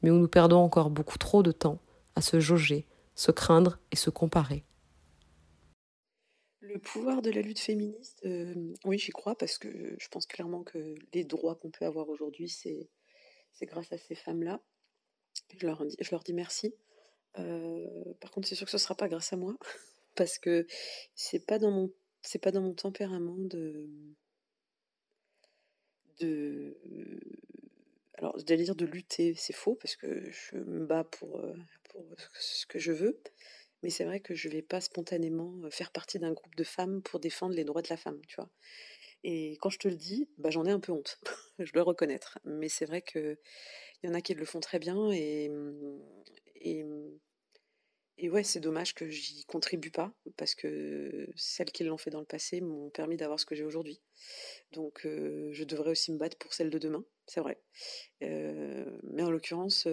mais 0.02 0.10
où 0.10 0.18
nous 0.18 0.28
perdons 0.28 0.58
encore 0.58 0.90
beaucoup 0.90 1.18
trop 1.18 1.42
de 1.42 1.52
temps 1.52 1.78
à 2.16 2.20
se 2.20 2.40
jauger, 2.40 2.86
se 3.14 3.30
craindre 3.30 3.78
et 3.90 3.96
se 3.96 4.10
comparer. 4.10 4.64
Le 6.62 6.78
pouvoir 6.78 7.22
de 7.22 7.30
la 7.32 7.42
lutte 7.42 7.58
féministe, 7.58 8.20
euh, 8.24 8.72
oui, 8.84 8.96
j'y 8.96 9.10
crois 9.10 9.36
parce 9.36 9.58
que 9.58 9.96
je 9.98 10.08
pense 10.08 10.26
clairement 10.26 10.62
que 10.62 10.94
les 11.12 11.24
droits 11.24 11.56
qu'on 11.56 11.72
peut 11.72 11.84
avoir 11.84 12.08
aujourd'hui, 12.08 12.48
c'est, 12.48 12.88
grâce 13.62 13.92
à 13.92 13.98
ces 13.98 14.14
femmes-là. 14.14 14.62
Je 15.58 15.66
leur, 15.66 15.84
dis, 15.84 15.96
je 16.00 16.10
leur 16.12 16.22
dis 16.22 16.32
merci. 16.32 16.72
Euh, 17.38 18.14
par 18.20 18.30
contre, 18.30 18.46
c'est 18.46 18.54
sûr 18.54 18.66
que 18.66 18.70
ce 18.70 18.76
ne 18.76 18.80
sera 18.80 18.94
pas 18.94 19.08
grâce 19.08 19.32
à 19.32 19.36
moi 19.36 19.56
parce 20.14 20.38
que 20.38 20.66
c'est 21.16 21.44
pas 21.44 21.58
dans 21.58 21.72
mon 21.72 21.92
pas 22.40 22.52
dans 22.52 22.62
mon 22.62 22.74
tempérament 22.74 23.36
de 23.38 23.88
de 26.20 26.78
alors 28.14 28.36
j'allais 28.46 28.62
dire 28.62 28.76
de 28.76 28.86
lutter, 28.86 29.34
c'est 29.34 29.52
faux 29.52 29.74
parce 29.74 29.96
que 29.96 30.30
je 30.30 30.56
me 30.56 30.86
bats 30.86 31.02
pour, 31.02 31.40
euh, 31.40 31.54
pour 31.90 32.04
ce 32.38 32.66
que 32.66 32.78
je 32.78 32.92
veux, 32.92 33.20
mais 33.82 33.90
c'est 33.90 34.04
vrai 34.04 34.20
que 34.20 34.34
je 34.34 34.48
vais 34.48 34.62
pas 34.62 34.80
spontanément 34.80 35.54
faire 35.70 35.90
partie 35.92 36.18
d'un 36.18 36.32
groupe 36.32 36.54
de 36.56 36.64
femmes 36.64 37.02
pour 37.02 37.20
défendre 37.20 37.54
les 37.54 37.64
droits 37.64 37.82
de 37.82 37.88
la 37.90 37.96
femme, 37.96 38.20
tu 38.28 38.36
vois? 38.36 38.50
Et 39.24 39.58
quand 39.60 39.70
je 39.70 39.78
te 39.78 39.88
le 39.88 39.96
dis, 39.96 40.28
bah, 40.38 40.50
j'en 40.50 40.66
ai 40.66 40.70
un 40.70 40.80
peu 40.80 40.92
honte, 40.92 41.20
je 41.58 41.72
dois 41.72 41.84
reconnaître. 41.84 42.38
Mais 42.44 42.68
c'est 42.68 42.86
vrai 42.86 43.02
qu'il 43.02 43.38
y 44.04 44.08
en 44.08 44.14
a 44.14 44.20
qui 44.22 44.34
le 44.34 44.44
font 44.44 44.60
très 44.60 44.78
bien 44.78 45.10
et, 45.12 45.50
et, 46.56 46.84
et 48.18 48.28
ouais, 48.30 48.44
c'est 48.44 48.60
dommage 48.60 48.94
que 48.94 49.08
j'y 49.08 49.44
contribue 49.46 49.90
pas 49.90 50.12
parce 50.36 50.54
que 50.54 51.28
celles 51.34 51.72
qui 51.72 51.82
l'ont 51.84 51.96
fait 51.96 52.10
dans 52.10 52.20
le 52.20 52.26
passé 52.26 52.60
m'ont 52.60 52.90
permis 52.90 53.16
d'avoir 53.16 53.40
ce 53.40 53.46
que 53.46 53.54
j'ai 53.54 53.64
aujourd'hui. 53.64 54.00
Donc 54.72 55.00
je 55.04 55.64
devrais 55.64 55.90
aussi 55.90 56.12
me 56.12 56.18
battre 56.18 56.38
pour 56.38 56.54
celles 56.54 56.70
de 56.70 56.78
demain, 56.78 57.04
c'est 57.26 57.40
vrai. 57.40 57.58
Mais 58.20 59.22
en 59.22 59.30
l'occurrence, 59.30 59.86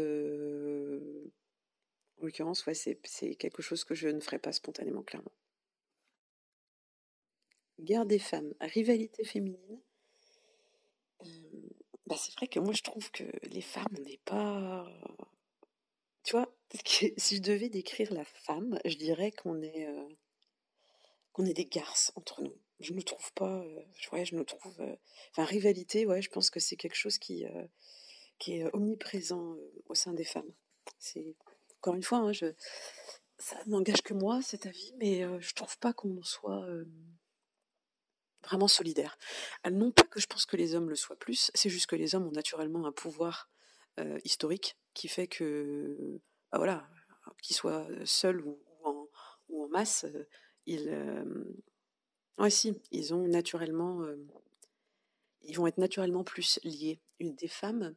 en 2.19 2.25
l'occurrence, 2.25 2.65
ouais, 2.65 2.73
c'est 2.73 3.35
quelque 3.35 3.61
chose 3.61 3.83
que 3.83 3.95
je 3.95 4.07
ne 4.07 4.19
ferai 4.19 4.39
pas 4.39 4.51
spontanément, 4.51 5.03
clairement. 5.03 5.31
Guerre 7.79 8.05
des 8.05 8.19
femmes, 8.19 8.53
rivalité 8.59 9.23
féminine. 9.23 9.81
Bah 12.07 12.15
c'est 12.17 12.33
vrai 12.35 12.47
que 12.47 12.59
moi 12.59 12.73
je 12.73 12.81
trouve 12.81 13.11
que 13.11 13.23
les 13.43 13.61
femmes, 13.61 13.95
on 13.97 14.01
n'est 14.01 14.19
pas. 14.25 14.85
Tu 16.23 16.31
vois, 16.31 16.53
si 17.17 17.35
je 17.35 17.41
devais 17.41 17.69
décrire 17.69 18.11
la 18.13 18.25
femme, 18.25 18.79
je 18.83 18.95
dirais 18.95 19.31
qu'on 19.31 19.61
est, 19.61 19.87
est 21.45 21.53
des 21.53 21.65
garces 21.65 22.11
entre 22.15 22.41
nous. 22.41 22.55
Je 22.79 22.93
ne 22.93 23.01
trouve 23.01 23.31
pas. 23.33 23.63
ouais, 24.11 24.25
je 24.25 24.35
me 24.35 24.43
trouve. 24.43 24.75
enfin, 25.31 25.45
rivalité, 25.45 26.05
ouais, 26.05 26.21
je 26.21 26.29
pense 26.29 26.49
que 26.49 26.59
c'est 26.59 26.75
quelque 26.75 26.95
chose 26.95 27.17
qui, 27.17 27.45
qui 28.39 28.57
est 28.57 28.73
omniprésent 28.73 29.55
au 29.87 29.95
sein 29.95 30.13
des 30.13 30.25
femmes. 30.25 30.51
C'est 30.97 31.35
encore 31.79 31.95
une 31.95 32.03
fois, 32.03 32.19
hein, 32.19 32.31
ça 33.37 33.57
n'engage 33.67 34.01
que 34.01 34.13
moi, 34.13 34.41
cet 34.41 34.65
avis, 34.65 34.93
mais 34.97 35.21
je 35.39 35.47
je 35.47 35.53
trouve 35.53 35.77
pas 35.79 35.93
qu'on 35.93 36.21
soit 36.23 36.65
vraiment 38.43 38.67
solidaire. 38.67 39.17
Non 39.69 39.91
pas 39.91 40.03
que 40.03 40.19
je 40.19 40.27
pense 40.27 40.45
que 40.45 40.57
les 40.57 40.75
hommes 40.75 40.89
le 40.89 40.95
soient 40.95 41.15
plus, 41.17 41.51
c'est 41.53 41.69
juste 41.69 41.87
que 41.87 41.95
les 41.95 42.15
hommes 42.15 42.27
ont 42.27 42.31
naturellement 42.31 42.85
un 42.85 42.91
pouvoir 42.91 43.49
historique 44.23 44.77
qui 44.93 45.07
fait 45.07 45.27
que, 45.27 46.19
bah 46.51 46.57
voilà, 46.57 46.89
qu'ils 47.41 47.55
soient 47.55 47.87
seuls 48.05 48.41
ou, 48.41 48.59
en, 48.83 49.07
masse, 49.69 50.05
ils, 50.65 50.89
ouais, 52.37 52.49
si, 52.49 52.81
ils 52.91 53.13
ont 53.13 53.27
naturellement, 53.27 54.05
ils 55.41 55.55
vont 55.55 55.67
être 55.67 55.77
naturellement 55.77 56.23
plus 56.23 56.59
liés. 56.63 56.99
Des 57.19 57.47
femmes, 57.47 57.95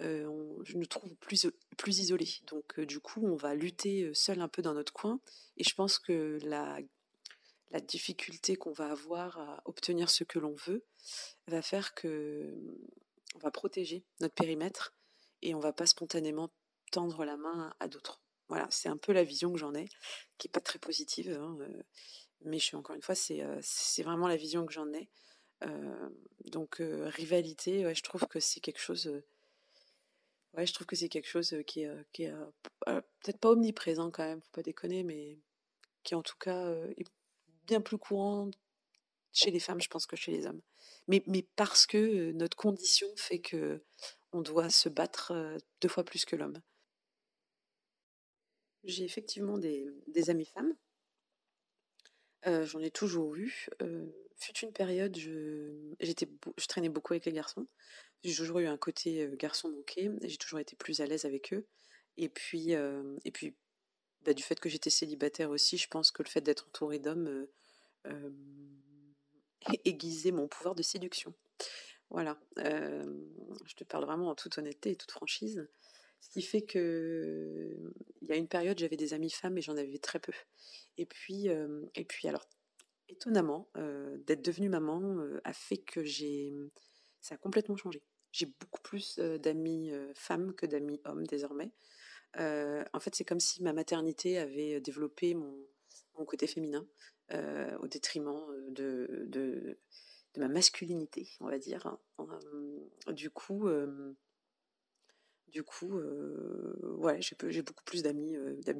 je 0.00 0.76
nous 0.76 0.86
trouve 0.86 1.14
plus, 1.16 1.46
plus 1.76 1.98
isolée. 1.98 2.40
Donc, 2.46 2.80
du 2.80 3.00
coup, 3.00 3.26
on 3.26 3.36
va 3.36 3.54
lutter 3.54 4.12
seul 4.14 4.40
un 4.40 4.48
peu 4.48 4.62
dans 4.62 4.74
notre 4.74 4.92
coin. 4.92 5.20
Et 5.56 5.64
je 5.64 5.74
pense 5.74 5.98
que 5.98 6.38
la, 6.42 6.78
la 7.74 7.80
difficulté 7.80 8.54
qu'on 8.54 8.72
va 8.72 8.92
avoir 8.92 9.38
à 9.38 9.62
obtenir 9.64 10.08
ce 10.08 10.22
que 10.22 10.38
l'on 10.38 10.54
veut 10.54 10.84
va 11.48 11.60
faire 11.60 11.94
que 11.94 12.54
on 13.34 13.38
va 13.40 13.50
protéger 13.50 14.04
notre 14.20 14.34
périmètre 14.34 14.94
et 15.42 15.56
on 15.56 15.60
va 15.60 15.72
pas 15.72 15.86
spontanément 15.86 16.52
tendre 16.92 17.24
la 17.24 17.36
main 17.36 17.74
à 17.80 17.88
d'autres. 17.88 18.22
Voilà, 18.48 18.68
c'est 18.70 18.88
un 18.88 18.96
peu 18.96 19.12
la 19.12 19.24
vision 19.24 19.52
que 19.52 19.58
j'en 19.58 19.74
ai, 19.74 19.88
qui 20.38 20.46
est 20.46 20.52
pas 20.52 20.60
très 20.60 20.78
positive, 20.78 21.30
hein, 21.30 21.58
mais 22.42 22.60
je 22.60 22.64
suis 22.64 22.76
encore 22.76 22.94
une 22.94 23.02
fois, 23.02 23.16
c'est 23.16 23.42
c'est 23.60 24.04
vraiment 24.04 24.28
la 24.28 24.36
vision 24.36 24.64
que 24.66 24.72
j'en 24.72 24.92
ai. 24.92 25.08
donc 26.44 26.76
rivalité, 26.80 27.92
je 27.92 28.02
trouve 28.02 28.26
que 28.28 28.38
c'est 28.38 28.60
quelque 28.60 28.80
chose 28.80 29.10
Ouais, 30.56 30.66
je 30.66 30.72
trouve 30.72 30.86
que 30.86 30.94
c'est 30.96 31.08
quelque 31.08 31.28
chose 31.28 31.56
qui 31.66 31.82
est, 31.82 32.32
peut-être 32.86 33.38
pas 33.40 33.50
omniprésent 33.50 34.10
quand 34.10 34.24
même, 34.24 34.40
faut 34.40 34.52
pas 34.52 34.62
déconner, 34.62 35.02
mais 35.02 35.38
qui 36.04 36.14
en 36.14 36.22
tout 36.22 36.36
cas 36.38 36.72
est 36.96 37.08
bien 37.66 37.80
plus 37.80 37.98
courant 37.98 38.50
chez 39.32 39.50
les 39.50 39.58
femmes, 39.58 39.80
je 39.80 39.88
pense, 39.88 40.06
que 40.06 40.14
chez 40.16 40.30
les 40.30 40.46
hommes. 40.46 40.60
Mais, 41.08 41.24
mais 41.26 41.44
parce 41.56 41.86
que 41.86 42.30
notre 42.32 42.56
condition 42.56 43.08
fait 43.16 43.40
que 43.40 43.82
on 44.32 44.42
doit 44.42 44.70
se 44.70 44.88
battre 44.88 45.58
deux 45.80 45.88
fois 45.88 46.04
plus 46.04 46.24
que 46.24 46.36
l'homme. 46.36 46.60
J'ai 48.84 49.04
effectivement 49.04 49.58
des, 49.58 49.88
des 50.08 50.30
amies 50.30 50.46
femmes. 50.46 50.74
J'en 52.44 52.80
ai 52.80 52.90
toujours 52.90 53.34
eu. 53.34 53.68
fut 54.36 54.58
une 54.58 54.72
période, 54.72 55.16
je, 55.16 55.94
je 56.00 56.66
traînais 56.66 56.90
beaucoup 56.90 57.14
avec 57.14 57.24
les 57.24 57.32
garçons. 57.32 57.66
J'ai 58.24 58.34
toujours 58.34 58.58
eu 58.58 58.66
un 58.66 58.78
côté 58.78 59.30
garçon 59.38 59.68
manqué, 59.68 60.10
j'ai 60.22 60.38
toujours 60.38 60.58
été 60.58 60.76
plus 60.76 61.00
à 61.00 61.06
l'aise 61.06 61.26
avec 61.26 61.52
eux. 61.52 61.66
Et 62.16 62.30
puis, 62.30 62.72
et 62.72 63.30
puis 63.30 63.54
bah, 64.24 64.32
du 64.32 64.42
fait 64.42 64.58
que 64.58 64.70
j'étais 64.70 64.88
célibataire 64.88 65.50
aussi, 65.50 65.76
je 65.76 65.88
pense 65.88 66.10
que 66.10 66.22
le 66.22 66.28
fait 66.28 66.40
d'être 66.40 66.66
entourée 66.68 66.98
d'hommes 66.98 67.46
aiguisait 69.84 70.30
mon 70.30 70.48
pouvoir 70.48 70.74
de 70.74 70.82
séduction. 70.82 71.34
Voilà, 72.08 72.38
je 72.56 73.74
te 73.76 73.84
parle 73.84 74.04
vraiment 74.06 74.28
en 74.28 74.34
toute 74.34 74.56
honnêteté 74.56 74.92
et 74.92 74.96
toute 74.96 75.12
franchise. 75.12 75.68
Ce 76.20 76.30
qui 76.30 76.40
fait 76.40 76.62
que 76.62 77.76
il 78.22 78.28
y 78.28 78.32
a 78.32 78.36
une 78.36 78.48
période, 78.48 78.78
j'avais 78.78 78.96
des 78.96 79.12
amies 79.12 79.30
femmes 79.30 79.58
et 79.58 79.62
j'en 79.62 79.76
avais 79.76 79.98
très 79.98 80.18
peu. 80.18 80.32
Et 80.96 81.04
puis, 81.04 81.48
et 81.94 82.04
puis 82.04 82.28
alors, 82.28 82.48
étonnamment, 83.10 83.68
d'être 84.24 84.42
devenue 84.42 84.70
maman 84.70 85.18
a 85.44 85.52
fait 85.52 85.76
que 85.76 86.02
j'ai, 86.04 86.54
ça 87.20 87.34
a 87.34 87.38
complètement 87.38 87.76
changé. 87.76 88.02
J'ai 88.34 88.46
beaucoup 88.46 88.80
plus 88.82 89.16
d'amis 89.16 89.92
femmes 90.12 90.56
que 90.56 90.66
d'amis 90.66 91.00
hommes 91.04 91.24
désormais. 91.24 91.70
en 92.36 93.00
fait, 93.00 93.14
c'est 93.14 93.24
comme 93.24 93.38
si 93.38 93.62
ma 93.62 93.72
maternité 93.72 94.38
avait 94.38 94.80
développé 94.80 95.34
mon, 95.34 95.54
côté 96.26 96.48
féminin 96.48 96.84
au 97.32 97.86
détriment 97.86 98.44
de, 98.70 99.78
ma 100.36 100.48
masculinité, 100.48 101.28
on 101.38 101.46
va 101.46 101.60
dire. 101.60 101.96
du 103.06 103.30
coup, 103.30 103.68
du 105.46 105.62
coup, 105.62 105.96
ouais, 106.98 107.20
j'ai 107.22 107.62
beaucoup 107.62 107.84
plus 107.84 108.02
d'amis 108.02 108.36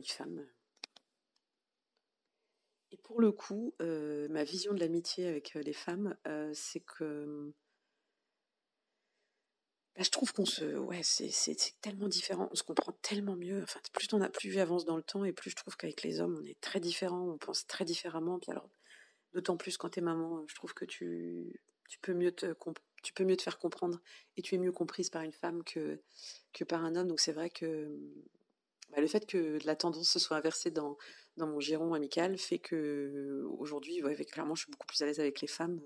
femmes. 0.08 0.44
Et 2.90 2.96
pour 2.96 3.20
le 3.20 3.30
coup, 3.30 3.73
ma 3.78 4.42
vision 4.42 4.75
de 4.75 4.80
l'amitié 4.80 5.28
avec 5.28 5.54
les 5.54 5.73
femmes, 5.73 6.16
c'est 6.54 6.80
que 6.80 7.54
bah, 9.96 10.02
je 10.02 10.10
trouve 10.10 10.32
qu'on 10.32 10.46
se, 10.46 10.64
ouais, 10.76 11.00
c'est, 11.02 11.30
tellement 11.80 12.08
différent, 12.08 12.48
on 12.50 12.54
se 12.56 12.62
comprend 12.62 12.92
tellement 13.02 13.36
mieux. 13.36 13.62
Enfin, 13.62 13.80
plus 13.92 14.12
on 14.12 14.20
a, 14.20 14.28
plus 14.28 14.58
avance 14.58 14.84
dans 14.84 14.96
le 14.96 15.02
temps, 15.02 15.24
et 15.24 15.32
plus 15.32 15.50
je 15.50 15.56
trouve 15.56 15.76
qu'avec 15.76 16.02
les 16.02 16.20
hommes, 16.20 16.38
on 16.42 16.46
est 16.46 16.60
très 16.60 16.80
différents, 16.80 17.28
on 17.28 17.38
pense 17.38 17.66
très 17.66 17.84
différemment. 17.84 18.38
Puis 18.38 18.50
alors, 18.50 18.68
D'autant 19.34 19.56
plus 19.56 19.76
quand 19.76 19.90
tu 19.90 19.98
es 19.98 20.02
maman, 20.02 20.46
je 20.46 20.54
trouve 20.54 20.74
que 20.74 20.84
tu, 20.84 21.60
tu, 21.88 21.98
peux 21.98 22.14
mieux 22.14 22.30
te, 22.30 22.54
tu 23.02 23.12
peux 23.12 23.24
mieux 23.24 23.36
te 23.36 23.42
faire 23.42 23.58
comprendre 23.58 24.00
et 24.36 24.42
tu 24.42 24.54
es 24.54 24.58
mieux 24.58 24.70
comprise 24.70 25.10
par 25.10 25.22
une 25.22 25.32
femme 25.32 25.64
que, 25.64 26.00
que 26.52 26.62
par 26.62 26.84
un 26.84 26.94
homme. 26.94 27.08
Donc 27.08 27.18
c'est 27.18 27.32
vrai 27.32 27.50
que 27.50 27.98
bah, 28.90 29.00
le 29.00 29.08
fait 29.08 29.26
que 29.26 29.58
la 29.64 29.74
tendance 29.74 30.08
se 30.08 30.20
soit 30.20 30.36
inversée 30.36 30.70
dans, 30.70 30.96
dans 31.36 31.48
mon 31.48 31.58
giron 31.58 31.94
amical 31.94 32.38
fait 32.38 32.60
que 32.60 33.44
aujourd'hui, 33.58 34.00
clairement, 34.30 34.54
je 34.54 34.62
suis 34.62 34.70
beaucoup 34.70 34.86
plus 34.86 35.02
à 35.02 35.06
l'aise 35.06 35.18
avec 35.18 35.40
les 35.40 35.48
femmes 35.48 35.80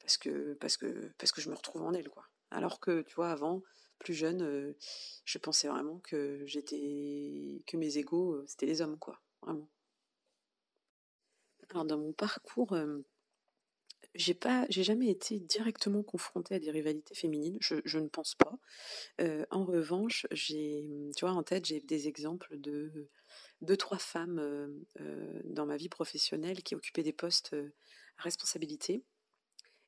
parce 0.00 0.16
que, 0.16 0.54
parce 0.54 0.78
que, 0.78 1.12
parce 1.18 1.32
que 1.32 1.42
je 1.42 1.50
me 1.50 1.54
retrouve 1.54 1.82
en 1.82 1.92
elles. 1.92 2.08
Quoi. 2.08 2.24
Alors 2.50 2.80
que, 2.80 3.02
tu 3.02 3.14
vois, 3.14 3.30
avant, 3.30 3.62
plus 3.98 4.14
jeune, 4.14 4.74
je 5.24 5.38
pensais 5.38 5.68
vraiment 5.68 5.98
que 6.00 6.42
j'étais 6.46 7.62
que 7.66 7.76
mes 7.76 7.98
égaux, 7.98 8.42
c'était 8.46 8.66
les 8.66 8.82
hommes, 8.82 8.98
quoi. 8.98 9.20
Vraiment. 9.42 9.68
Alors 11.70 11.84
dans 11.84 11.98
mon 11.98 12.12
parcours, 12.12 12.76
j'ai 14.14 14.34
pas, 14.34 14.66
j'ai 14.70 14.82
jamais 14.82 15.08
été 15.08 15.38
directement 15.40 16.02
confrontée 16.02 16.54
à 16.54 16.58
des 16.58 16.70
rivalités 16.70 17.14
féminines. 17.14 17.58
Je, 17.60 17.98
ne 17.98 18.08
pense 18.08 18.34
pas. 18.34 18.58
en 19.50 19.64
revanche, 19.64 20.26
j'ai, 20.30 20.84
tu 21.16 21.24
vois, 21.24 21.34
en 21.34 21.42
tête, 21.42 21.66
j'ai 21.66 21.80
des 21.80 22.08
exemples 22.08 22.56
de 22.58 23.08
deux, 23.60 23.76
trois 23.76 23.98
femmes 23.98 24.84
dans 25.44 25.66
ma 25.66 25.76
vie 25.76 25.88
professionnelle 25.88 26.62
qui 26.62 26.74
occupaient 26.74 27.02
des 27.02 27.12
postes 27.12 27.54
à 28.18 28.22
responsabilité 28.22 29.02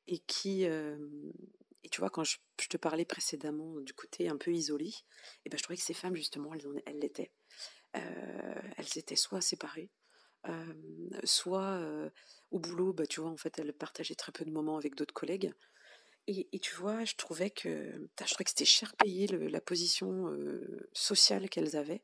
et 0.07 0.19
qui, 0.19 0.67
et 1.83 1.89
tu 1.89 2.01
vois, 2.01 2.09
quand 2.09 2.23
je, 2.23 2.37
te 2.69 2.77
parlais 2.77 3.05
précédemment 3.05 3.79
du 3.79 3.93
côté 3.93 4.29
un 4.29 4.37
peu 4.37 4.51
isolé, 4.51 4.87
et 4.87 4.93
eh 5.45 5.49
ben, 5.49 5.57
je 5.57 5.63
trouvais 5.63 5.77
que 5.77 5.83
ces 5.83 5.93
femmes, 5.93 6.15
justement, 6.15 6.53
elles, 6.53 6.65
elles 6.85 6.99
l'étaient. 6.99 7.31
elles 7.93 8.97
étaient 8.97 9.15
soit 9.15 9.41
séparées, 9.41 9.89
soit 11.23 11.81
au 12.51 12.59
boulot, 12.59 12.93
bah, 12.93 13.07
tu 13.07 13.21
vois, 13.21 13.29
en 13.29 13.37
fait, 13.37 13.57
elles 13.59 13.73
partageaient 13.73 14.15
très 14.15 14.31
peu 14.31 14.45
de 14.45 14.51
moments 14.51 14.77
avec 14.77 14.95
d'autres 14.95 15.13
collègues. 15.13 15.53
Et, 16.27 16.59
tu 16.59 16.75
vois, 16.75 17.05
je 17.05 17.15
trouvais 17.15 17.49
que, 17.49 18.07
je 18.19 18.25
trouvais 18.25 18.43
que 18.43 18.51
c'était 18.51 18.65
cher 18.65 18.95
payé 18.95 19.25
la 19.27 19.61
position 19.61 20.37
sociale 20.93 21.49
qu'elles 21.49 21.75
avaient. 21.75 22.03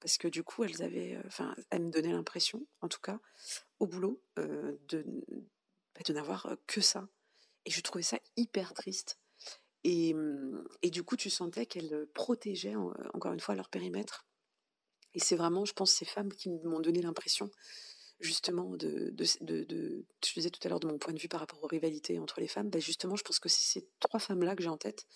parce 0.00 0.18
que 0.18 0.28
du 0.28 0.42
coup, 0.42 0.64
elles 0.64 0.82
avaient, 0.82 1.18
enfin, 1.26 1.54
elles 1.70 1.82
me 1.82 1.90
donnaient 1.90 2.12
l'impression, 2.12 2.66
en 2.80 2.88
tout 2.88 3.00
cas, 3.00 3.20
au 3.80 3.86
boulot, 3.86 4.20
de, 4.36 5.04
bah, 5.94 6.00
de 6.04 6.12
n'avoir 6.14 6.56
que 6.66 6.80
ça. 6.80 7.08
Et 7.66 7.70
je 7.70 7.80
trouvais 7.82 8.02
ça 8.02 8.18
hyper 8.36 8.72
triste. 8.72 9.18
Et, 9.84 10.14
et 10.82 10.90
du 10.90 11.04
coup, 11.04 11.16
tu 11.16 11.30
sentais 11.30 11.66
qu'elles 11.66 12.06
protégeaient, 12.14 12.74
encore 13.12 13.32
une 13.32 13.40
fois, 13.40 13.54
leur 13.54 13.68
périmètre 13.68 14.26
et 15.16 15.18
c'est 15.18 15.34
vraiment, 15.34 15.64
je 15.64 15.72
pense, 15.72 15.90
ces 15.90 16.04
femmes 16.04 16.32
qui 16.32 16.50
m'ont 16.50 16.78
donné 16.78 17.00
l'impression, 17.00 17.50
justement, 18.20 18.76
de, 18.76 19.10
de, 19.10 19.64
de, 19.64 20.04
Je 20.22 20.34
disais 20.34 20.50
tout 20.50 20.60
à 20.64 20.68
l'heure 20.68 20.78
de 20.78 20.86
mon 20.86 20.98
point 20.98 21.14
de 21.14 21.18
vue 21.18 21.28
par 21.28 21.40
rapport 21.40 21.64
aux 21.64 21.66
rivalités 21.66 22.18
entre 22.18 22.38
les 22.38 22.46
femmes. 22.46 22.68
Ben 22.68 22.82
justement, 22.82 23.16
je 23.16 23.24
pense 23.24 23.38
que 23.38 23.48
c'est 23.48 23.62
ces 23.62 23.88
trois 23.98 24.20
femmes-là 24.20 24.54
que 24.54 24.62
j'ai 24.62 24.68
en 24.68 24.76
tête 24.76 25.06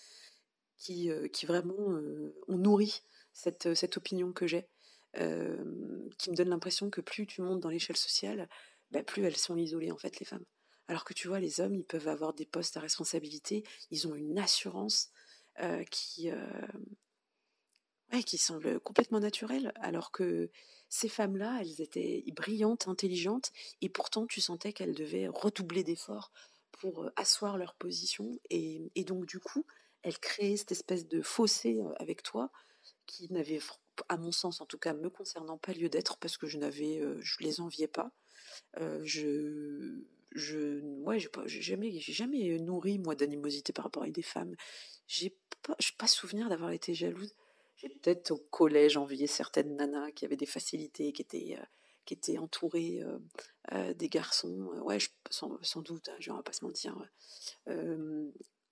qui, 0.79 1.11
euh, 1.11 1.29
qui 1.29 1.45
vraiment 1.45 1.93
euh, 1.93 2.35
ont 2.49 2.57
nourri 2.57 3.03
cette, 3.35 3.75
cette 3.75 3.99
opinion 3.99 4.33
que 4.33 4.47
j'ai, 4.47 4.67
euh, 5.19 6.09
qui 6.19 6.31
me 6.31 6.35
donne 6.35 6.49
l'impression 6.49 6.89
que 6.89 7.03
plus 7.03 7.27
tu 7.27 7.43
montes 7.43 7.61
dans 7.61 7.69
l'échelle 7.69 7.99
sociale, 7.99 8.49
ben 8.91 9.05
plus 9.05 9.23
elles 9.23 9.37
sont 9.37 9.59
isolées, 9.59 9.93
en 9.93 9.99
fait, 9.99 10.19
les 10.19 10.27
femmes. 10.27 10.47
Alors 10.91 11.05
que 11.05 11.15
tu 11.15 11.29
vois, 11.29 11.41
les 11.41 11.61
hommes, 11.61 11.75
ils 11.75 11.85
peuvent 11.85 12.09
avoir 12.09 12.35
des 12.35 12.47
postes 12.47 12.77
à 12.77 12.81
responsabilité, 12.81 13.65
ils 13.91 14.09
ont 14.09 14.15
une 14.15 14.39
assurance 14.39 15.11
qui 15.91 16.31
qui 18.27 18.39
semble 18.39 18.81
complètement 18.81 19.21
naturelle, 19.21 19.73
alors 19.77 20.11
que 20.11 20.51
ces 20.89 21.09
femmes-là, 21.09 21.59
elles 21.61 21.81
étaient 21.81 22.25
brillantes, 22.35 22.89
intelligentes, 22.89 23.53
et 23.81 23.89
pourtant 23.89 24.27
tu 24.27 24.41
sentais 24.41 24.73
qu'elles 24.73 24.95
devaient 24.95 25.29
redoubler 25.29 25.85
d'efforts 25.85 26.33
pour 26.73 27.05
euh, 27.05 27.13
asseoir 27.17 27.57
leur 27.57 27.75
position, 27.75 28.39
et, 28.51 28.91
donc 29.07 29.27
du 29.27 29.39
coup, 29.39 29.65
elles 30.03 30.19
créaient 30.19 30.57
cette 30.57 30.73
espèce 30.73 31.07
de 31.07 31.23
fossé 31.23 31.81
euh, 31.81 31.93
avec 31.99 32.23
toi 32.23 32.51
qui 33.07 33.33
n'avait, 33.33 33.61
à 34.09 34.17
mon 34.17 34.33
sens 34.33 34.61
en 34.61 34.67
tout 34.67 34.79
cas, 34.79 34.95
me 34.95 35.11
concernant 35.11 35.59
pas 35.59 35.73
lieu 35.73 35.89
d'être 35.89 36.17
parce 36.19 36.37
que 36.37 36.47
je 36.47 36.59
n'avais, 36.59 36.99
euh, 37.01 37.19
je 37.21 37.37
les 37.41 37.61
enviais 37.61 37.89
pas. 37.89 38.13
je, 39.03 40.05
je, 40.33 40.81
ouais, 41.03 41.19
j'ai 41.47 41.63
jamais, 42.13 42.59
nourri 42.59 42.99
moi 42.99 43.15
d'animosité 43.15 43.73
par 43.73 43.85
rapport 43.85 44.05
à 44.05 44.11
des 44.11 44.23
femmes. 44.23 44.55
J'ai 45.07 45.37
pas, 45.63 45.77
j'ai 45.79 45.95
pas 45.99 46.07
souvenir 46.07 46.49
d'avoir 46.49 46.71
été 46.71 46.95
jalouse 46.95 47.35
j'ai 47.81 47.89
peut-être 47.89 48.33
au 48.33 48.37
collège 48.37 48.99
envié 48.99 49.27
certaines 49.27 49.75
nanas 49.77 50.11
qui 50.13 50.27
avaient 50.27 50.37
des 50.37 50.45
facilités, 50.45 51.13
qui 51.13 51.23
étaient, 51.23 51.59
euh, 51.59 52.39
entourées 52.39 53.01
euh, 53.03 53.19
euh, 53.73 53.95
des 53.95 54.11
garçons. 54.11 54.55
Ouais, 54.83 54.99
sans, 55.31 55.57
sans, 55.63 55.81
doute, 55.81 56.11
hein, 56.11 56.17
je 56.19 56.31
ne 56.31 56.37
vais 56.37 56.43
pas 56.43 56.53
se 56.53 56.65
mentir. 56.65 56.95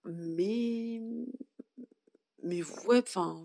mais, 0.04 1.00
mais 2.42 2.62
ouais, 2.86 2.98
enfin, 3.02 3.42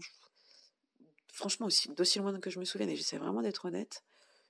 franchement, 1.31 1.67
aussi, 1.67 1.87
d'aussi 1.93 2.19
loin 2.19 2.37
que 2.41 2.49
je 2.49 2.59
me 2.59 2.65
souvienne, 2.65 2.89
et 2.89 2.97
j'essaie 2.97 3.17
vraiment 3.17 3.41
d'être 3.41 3.63
honnête, 3.63 4.03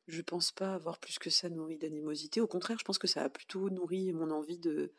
je 0.08 0.22
pense 0.22 0.52
pas 0.52 0.74
avoir 0.74 1.00
plus 1.00 1.20
que 1.20 1.30
ça 1.30 1.50
nourri 1.50 1.78
d'animosité. 1.78 2.42
Au 2.42 2.48
contraire, 2.48 2.78
je 2.80 2.86
pense 2.86 2.98
que 2.98 3.08
ça 3.08 3.24
a 3.24 3.30
plutôt 3.30 3.70
nourri 3.70 4.12
mon 4.14 4.32
envie 4.32 4.58
de, 4.58 4.94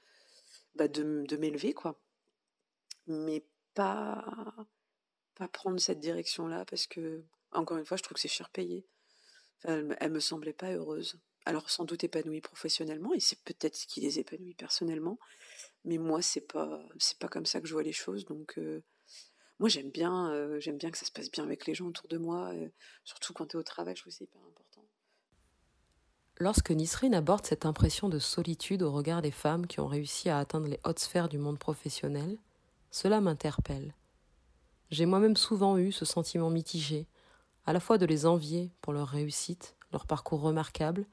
bah 0.75 0.89
de, 0.89 1.37
m'élever, 1.37 1.75
quoi. 1.75 2.01
Mais 3.07 3.45
pas 3.75 4.25
pas 5.35 5.49
prendre 5.49 5.81
cette 5.81 6.01
direction-là 6.01 6.65
parce 6.65 6.87
que, 6.87 7.25
encore 7.53 7.77
une 7.79 7.87
fois, 7.87 7.97
je 7.97 8.03
trouve 8.05 8.15
que 8.15 8.21
c'est 8.21 8.29
cher 8.29 8.51
payé. 8.51 8.87
elle, 9.65 9.97
elle, 10.01 10.13
me 10.13 10.21
semblait 10.21 10.53
pas 10.53 10.73
heureuse. 10.73 11.19
Alors 11.47 11.69
sans 11.71 11.85
doute 11.85 12.05
épanouie 12.05 12.41
professionnellement 12.41 13.13
et 13.13 13.21
c'est 13.21 13.39
peut-être 13.41 13.77
ce 13.77 13.87
qui 13.87 14.01
les 14.01 14.19
épanouit 14.19 14.55
personnellement, 14.55 15.19
mais 15.85 15.99
moi 15.99 16.23
c'est 16.23 16.41
pas 16.41 16.83
c'est 16.99 17.19
pas 17.19 17.29
comme 17.29 17.45
ça 17.45 17.61
que 17.61 17.67
je 17.67 17.75
vois 17.75 17.83
les 17.83 17.93
choses. 17.93 18.25
Donc 18.25 18.59
euh, 18.59 18.83
moi 19.59 19.69
j'aime 19.69 19.91
bien 19.91 20.31
euh, 20.33 20.59
j'aime 20.61 20.79
bien 20.79 20.91
que 20.91 20.97
ça 20.97 21.05
se 21.05 21.13
passe 21.13 21.31
bien 21.31 21.45
avec 21.45 21.67
les 21.67 21.75
gens 21.75 21.87
autour 21.87 22.09
de 22.09 22.17
moi, 22.17 22.51
euh, 22.55 22.69
surtout 23.05 23.35
quand 23.35 23.47
tu 23.47 23.57
es 23.57 23.61
au 23.61 23.63
travail, 23.63 23.95
je 23.95 24.01
trouve 24.01 24.13
que 24.13 24.19
c'est 24.19 24.25
hyper 24.25 24.41
important. 24.41 24.74
Lorsque 26.39 26.73
Nisrine 26.73 27.15
aborde 27.15 27.47
cette 27.47 27.65
impression 27.65 28.09
de 28.09 28.19
solitude 28.19 28.83
au 28.83 28.91
regard 28.91 29.23
des 29.23 29.31
femmes 29.31 29.69
qui 29.69 29.79
ont 29.79 29.87
réussi 29.87 30.29
à 30.29 30.39
atteindre 30.39 30.67
les 30.67 30.81
hautes 30.85 30.99
sphères 30.99 31.29
du 31.29 31.39
monde 31.39 31.61
professionnel, 31.61 32.39
cela 32.91 33.21
m'interpelle. 33.21 33.95
J'ai 34.91 35.07
moi-même 35.07 35.37
souvent 35.37 35.79
eu 35.79 35.93
ce 35.93 36.05
sentiment 36.05 36.51
mitigé, 36.51 37.07
à 37.67 37.73
la 37.73 37.79
fois 37.79 37.99
de 37.99 38.07
les 38.07 38.27
envier 38.27 38.73
pour 38.81 38.93
leur 38.93 39.07
réussite, 39.07 39.77
leur 39.93 40.07
parcours 40.07 40.41
remarquable, 40.41 41.07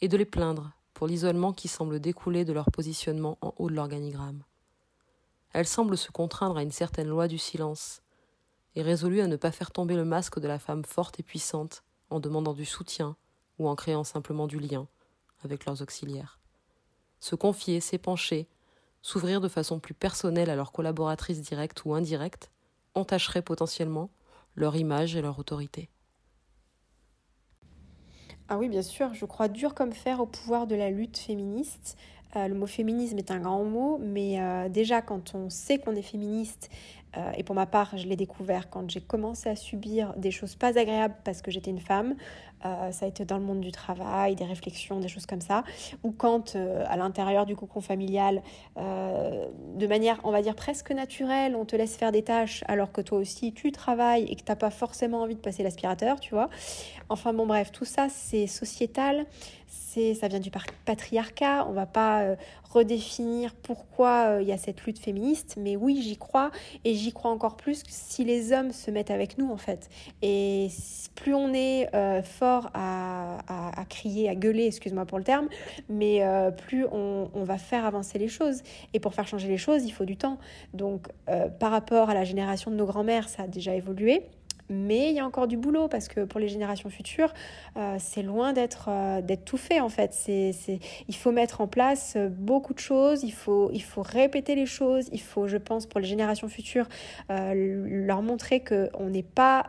et 0.00 0.08
de 0.08 0.16
les 0.16 0.24
plaindre 0.24 0.72
pour 0.94 1.06
l'isolement 1.06 1.52
qui 1.52 1.68
semble 1.68 2.00
découler 2.00 2.46
de 2.46 2.54
leur 2.54 2.70
positionnement 2.70 3.36
en 3.42 3.52
haut 3.58 3.68
de 3.68 3.74
l'organigramme. 3.74 4.44
Elles 5.52 5.66
semblent 5.66 5.98
se 5.98 6.10
contraindre 6.10 6.56
à 6.56 6.62
une 6.62 6.72
certaine 6.72 7.08
loi 7.08 7.28
du 7.28 7.36
silence, 7.36 8.00
et 8.76 8.82
résolues 8.82 9.20
à 9.20 9.26
ne 9.26 9.36
pas 9.36 9.52
faire 9.52 9.72
tomber 9.72 9.94
le 9.94 10.06
masque 10.06 10.38
de 10.38 10.48
la 10.48 10.58
femme 10.58 10.86
forte 10.86 11.20
et 11.20 11.22
puissante 11.22 11.84
en 12.08 12.18
demandant 12.18 12.54
du 12.54 12.64
soutien 12.64 13.14
ou 13.58 13.68
en 13.68 13.76
créant 13.76 14.04
simplement 14.04 14.46
du 14.46 14.58
lien 14.58 14.86
avec 15.44 15.64
leurs 15.66 15.82
auxiliaires. 15.82 16.38
Se 17.20 17.34
confier, 17.34 17.80
s'épancher, 17.80 18.48
s'ouvrir 19.02 19.40
de 19.40 19.48
façon 19.48 19.80
plus 19.80 19.94
personnelle 19.94 20.50
à 20.50 20.56
leurs 20.56 20.72
collaboratrices 20.72 21.40
directes 21.40 21.84
ou 21.84 21.94
indirectes, 21.94 22.50
entacherait 22.94 23.42
potentiellement 23.42 24.10
leur 24.54 24.76
image 24.76 25.16
et 25.16 25.22
leur 25.22 25.38
autorité. 25.38 25.88
Ah 28.48 28.58
oui, 28.58 28.68
bien 28.68 28.82
sûr, 28.82 29.14
je 29.14 29.24
crois 29.24 29.48
dur 29.48 29.74
comme 29.74 29.92
fer 29.92 30.20
au 30.20 30.26
pouvoir 30.26 30.66
de 30.66 30.74
la 30.74 30.90
lutte 30.90 31.16
féministe. 31.16 31.96
Euh, 32.36 32.48
le 32.48 32.54
mot 32.54 32.66
féminisme 32.66 33.18
est 33.18 33.30
un 33.30 33.40
grand 33.40 33.64
mot, 33.64 33.98
mais 33.98 34.40
euh, 34.40 34.68
déjà 34.68 35.02
quand 35.02 35.34
on 35.34 35.50
sait 35.50 35.78
qu'on 35.78 35.94
est 35.94 36.02
féministe, 36.02 36.70
euh, 37.16 37.30
et 37.36 37.42
pour 37.42 37.54
ma 37.54 37.66
part, 37.66 37.96
je 37.96 38.06
l'ai 38.06 38.16
découvert 38.16 38.70
quand 38.70 38.90
j'ai 38.90 39.02
commencé 39.02 39.48
à 39.50 39.56
subir 39.56 40.14
des 40.16 40.30
choses 40.30 40.54
pas 40.54 40.78
agréables 40.78 41.16
parce 41.24 41.42
que 41.42 41.50
j'étais 41.50 41.70
une 41.70 41.80
femme. 41.80 42.14
Euh, 42.64 42.92
ça 42.92 43.06
a 43.06 43.08
été 43.08 43.24
dans 43.24 43.38
le 43.38 43.44
monde 43.44 43.60
du 43.60 43.72
travail, 43.72 44.34
des 44.34 44.44
réflexions, 44.44 45.00
des 45.00 45.08
choses 45.08 45.26
comme 45.26 45.40
ça. 45.40 45.64
Ou 46.02 46.12
quand, 46.12 46.56
euh, 46.56 46.84
à 46.88 46.96
l'intérieur 46.96 47.46
du 47.46 47.56
cocon 47.56 47.80
familial, 47.80 48.42
de 48.76 49.86
manière, 49.86 50.20
on 50.24 50.30
va 50.30 50.42
dire, 50.42 50.54
presque 50.54 50.90
naturelle, 50.90 51.56
on 51.56 51.64
te 51.64 51.76
laisse 51.76 51.96
faire 51.96 52.12
des 52.12 52.22
tâches 52.22 52.64
alors 52.68 52.92
que 52.92 53.00
toi 53.00 53.18
aussi 53.18 53.52
tu 53.52 53.72
travailles 53.72 54.24
et 54.24 54.36
que 54.36 54.42
tu 54.42 54.50
n'as 54.50 54.56
pas 54.56 54.70
forcément 54.70 55.22
envie 55.22 55.34
de 55.34 55.40
passer 55.40 55.62
l'aspirateur, 55.62 56.20
tu 56.20 56.34
vois. 56.34 56.48
Enfin 57.08 57.32
bon, 57.32 57.46
bref, 57.46 57.72
tout 57.72 57.84
ça, 57.84 58.08
c'est 58.08 58.46
sociétal 58.46 59.26
ça 60.14 60.28
vient 60.28 60.40
du 60.40 60.50
patriarcat. 60.84 61.66
On 61.68 61.72
va 61.72 61.86
pas 61.86 62.22
euh, 62.22 62.36
redéfinir 62.70 63.54
pourquoi 63.54 64.28
euh, 64.28 64.42
il 64.42 64.48
y 64.48 64.52
a 64.52 64.58
cette 64.58 64.82
lutte 64.84 64.98
féministe, 64.98 65.56
mais 65.58 65.76
oui, 65.76 66.00
j'y 66.02 66.16
crois 66.16 66.50
et 66.84 66.94
j'y 66.94 67.12
crois 67.12 67.30
encore 67.30 67.56
plus 67.56 67.82
si 67.88 68.24
les 68.24 68.52
hommes 68.52 68.72
se 68.72 68.90
mettent 68.90 69.10
avec 69.10 69.38
nous 69.38 69.50
en 69.50 69.56
fait. 69.56 69.90
Et 70.22 70.68
plus 71.14 71.34
on 71.34 71.52
est 71.52 71.94
euh, 71.94 72.22
à, 72.74 73.84
crier, 73.88 74.28
à 74.28 74.34
gueuler, 74.34 74.66
excuse-moi 74.66 75.06
pour 75.06 75.18
le 75.18 75.24
terme, 75.24 75.48
mais 75.88 76.22
plus 76.66 76.86
on, 76.90 77.30
on, 77.34 77.44
va 77.44 77.58
faire 77.58 77.84
avancer 77.84 78.18
les 78.18 78.28
choses. 78.28 78.62
Et 78.94 79.00
pour 79.00 79.14
faire 79.14 79.26
changer 79.26 79.48
les 79.48 79.58
choses, 79.58 79.84
il 79.84 79.90
faut 79.90 80.04
du 80.04 80.16
temps. 80.16 80.38
Donc 80.74 81.08
par 81.58 81.70
rapport 81.70 82.10
à 82.10 82.14
la 82.14 82.24
génération 82.24 82.70
de 82.70 82.76
nos 82.76 82.86
grands-mères, 82.86 83.28
ça 83.28 83.44
a 83.44 83.46
déjà 83.46 83.74
évolué. 83.74 84.22
Mais 84.68 85.10
il 85.10 85.16
y 85.16 85.20
a 85.20 85.26
encore 85.26 85.48
du 85.48 85.56
boulot 85.56 85.88
parce 85.88 86.08
que 86.08 86.24
pour 86.24 86.40
les 86.40 86.48
générations 86.48 86.88
futures, 86.88 87.32
euh, 87.76 87.96
c'est 87.98 88.22
loin 88.22 88.52
d'être 88.52 88.86
euh, 88.88 89.20
d'être 89.20 89.44
tout 89.44 89.56
fait 89.56 89.80
en 89.80 89.88
fait. 89.88 90.12
C'est, 90.12 90.52
il 91.08 91.14
faut 91.14 91.32
mettre 91.32 91.60
en 91.60 91.66
place 91.66 92.14
euh, 92.16 92.28
beaucoup 92.28 92.72
de 92.72 92.78
choses, 92.78 93.22
il 93.22 93.32
faut, 93.32 93.70
il 93.72 93.82
faut 93.82 94.02
répéter 94.02 94.54
les 94.54 94.66
choses, 94.66 95.08
il 95.12 95.20
faut, 95.20 95.46
je 95.46 95.56
pense, 95.56 95.86
pour 95.86 96.00
les 96.00 96.06
générations 96.06 96.48
futures, 96.48 96.88
leur 97.28 98.22
montrer 98.22 98.62
qu'on 98.62 99.08
n'est 99.08 99.22
pas 99.22 99.64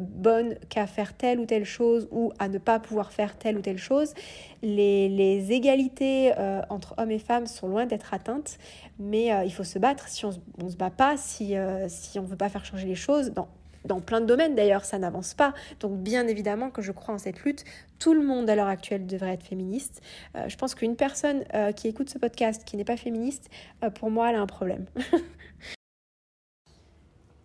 bonne 0.00 0.56
qu'à 0.68 0.86
faire 0.86 1.14
telle 1.14 1.40
ou 1.40 1.46
telle 1.46 1.64
chose 1.64 2.08
ou 2.10 2.32
à 2.38 2.48
ne 2.48 2.58
pas 2.58 2.78
pouvoir 2.78 3.12
faire 3.12 3.36
telle 3.36 3.58
ou 3.58 3.60
telle 3.60 3.78
chose. 3.78 4.14
Les, 4.62 5.08
les 5.08 5.52
égalités 5.52 6.32
entre 6.68 6.94
hommes 6.98 7.10
et 7.10 7.18
femmes 7.18 7.46
sont 7.46 7.68
loin 7.68 7.86
d'être 7.86 8.14
atteintes, 8.14 8.58
mais 8.98 9.30
il 9.44 9.52
faut 9.52 9.64
se 9.64 9.78
battre. 9.78 10.08
Si 10.08 10.24
on 10.24 10.32
ne 10.62 10.68
se 10.68 10.76
bat 10.76 10.90
pas, 10.90 11.16
si, 11.16 11.54
si 11.88 12.18
on 12.18 12.22
ne 12.22 12.28
veut 12.28 12.36
pas 12.36 12.48
faire 12.48 12.64
changer 12.64 12.86
les 12.86 12.94
choses, 12.94 13.32
dans 13.32 13.48
dans 13.86 14.00
plein 14.00 14.20
de 14.20 14.26
domaines 14.26 14.54
d'ailleurs, 14.54 14.84
ça 14.84 14.98
n'avance 14.98 15.34
pas. 15.34 15.54
Donc 15.80 15.98
bien 15.98 16.26
évidemment 16.26 16.70
que 16.70 16.82
je 16.82 16.92
crois 16.92 17.14
en 17.14 17.18
cette 17.18 17.40
lutte. 17.44 17.64
Tout 17.98 18.12
le 18.12 18.22
monde 18.22 18.50
à 18.50 18.56
l'heure 18.56 18.66
actuelle 18.68 19.06
devrait 19.06 19.34
être 19.34 19.44
féministe. 19.44 20.02
Euh, 20.34 20.48
je 20.48 20.56
pense 20.56 20.74
qu'une 20.74 20.96
personne 20.96 21.44
euh, 21.54 21.72
qui 21.72 21.88
écoute 21.88 22.10
ce 22.10 22.18
podcast 22.18 22.64
qui 22.64 22.76
n'est 22.76 22.84
pas 22.84 22.96
féministe, 22.96 23.48
euh, 23.82 23.90
pour 23.90 24.10
moi, 24.10 24.30
elle 24.30 24.36
a 24.36 24.40
un 24.40 24.46
problème. 24.46 24.86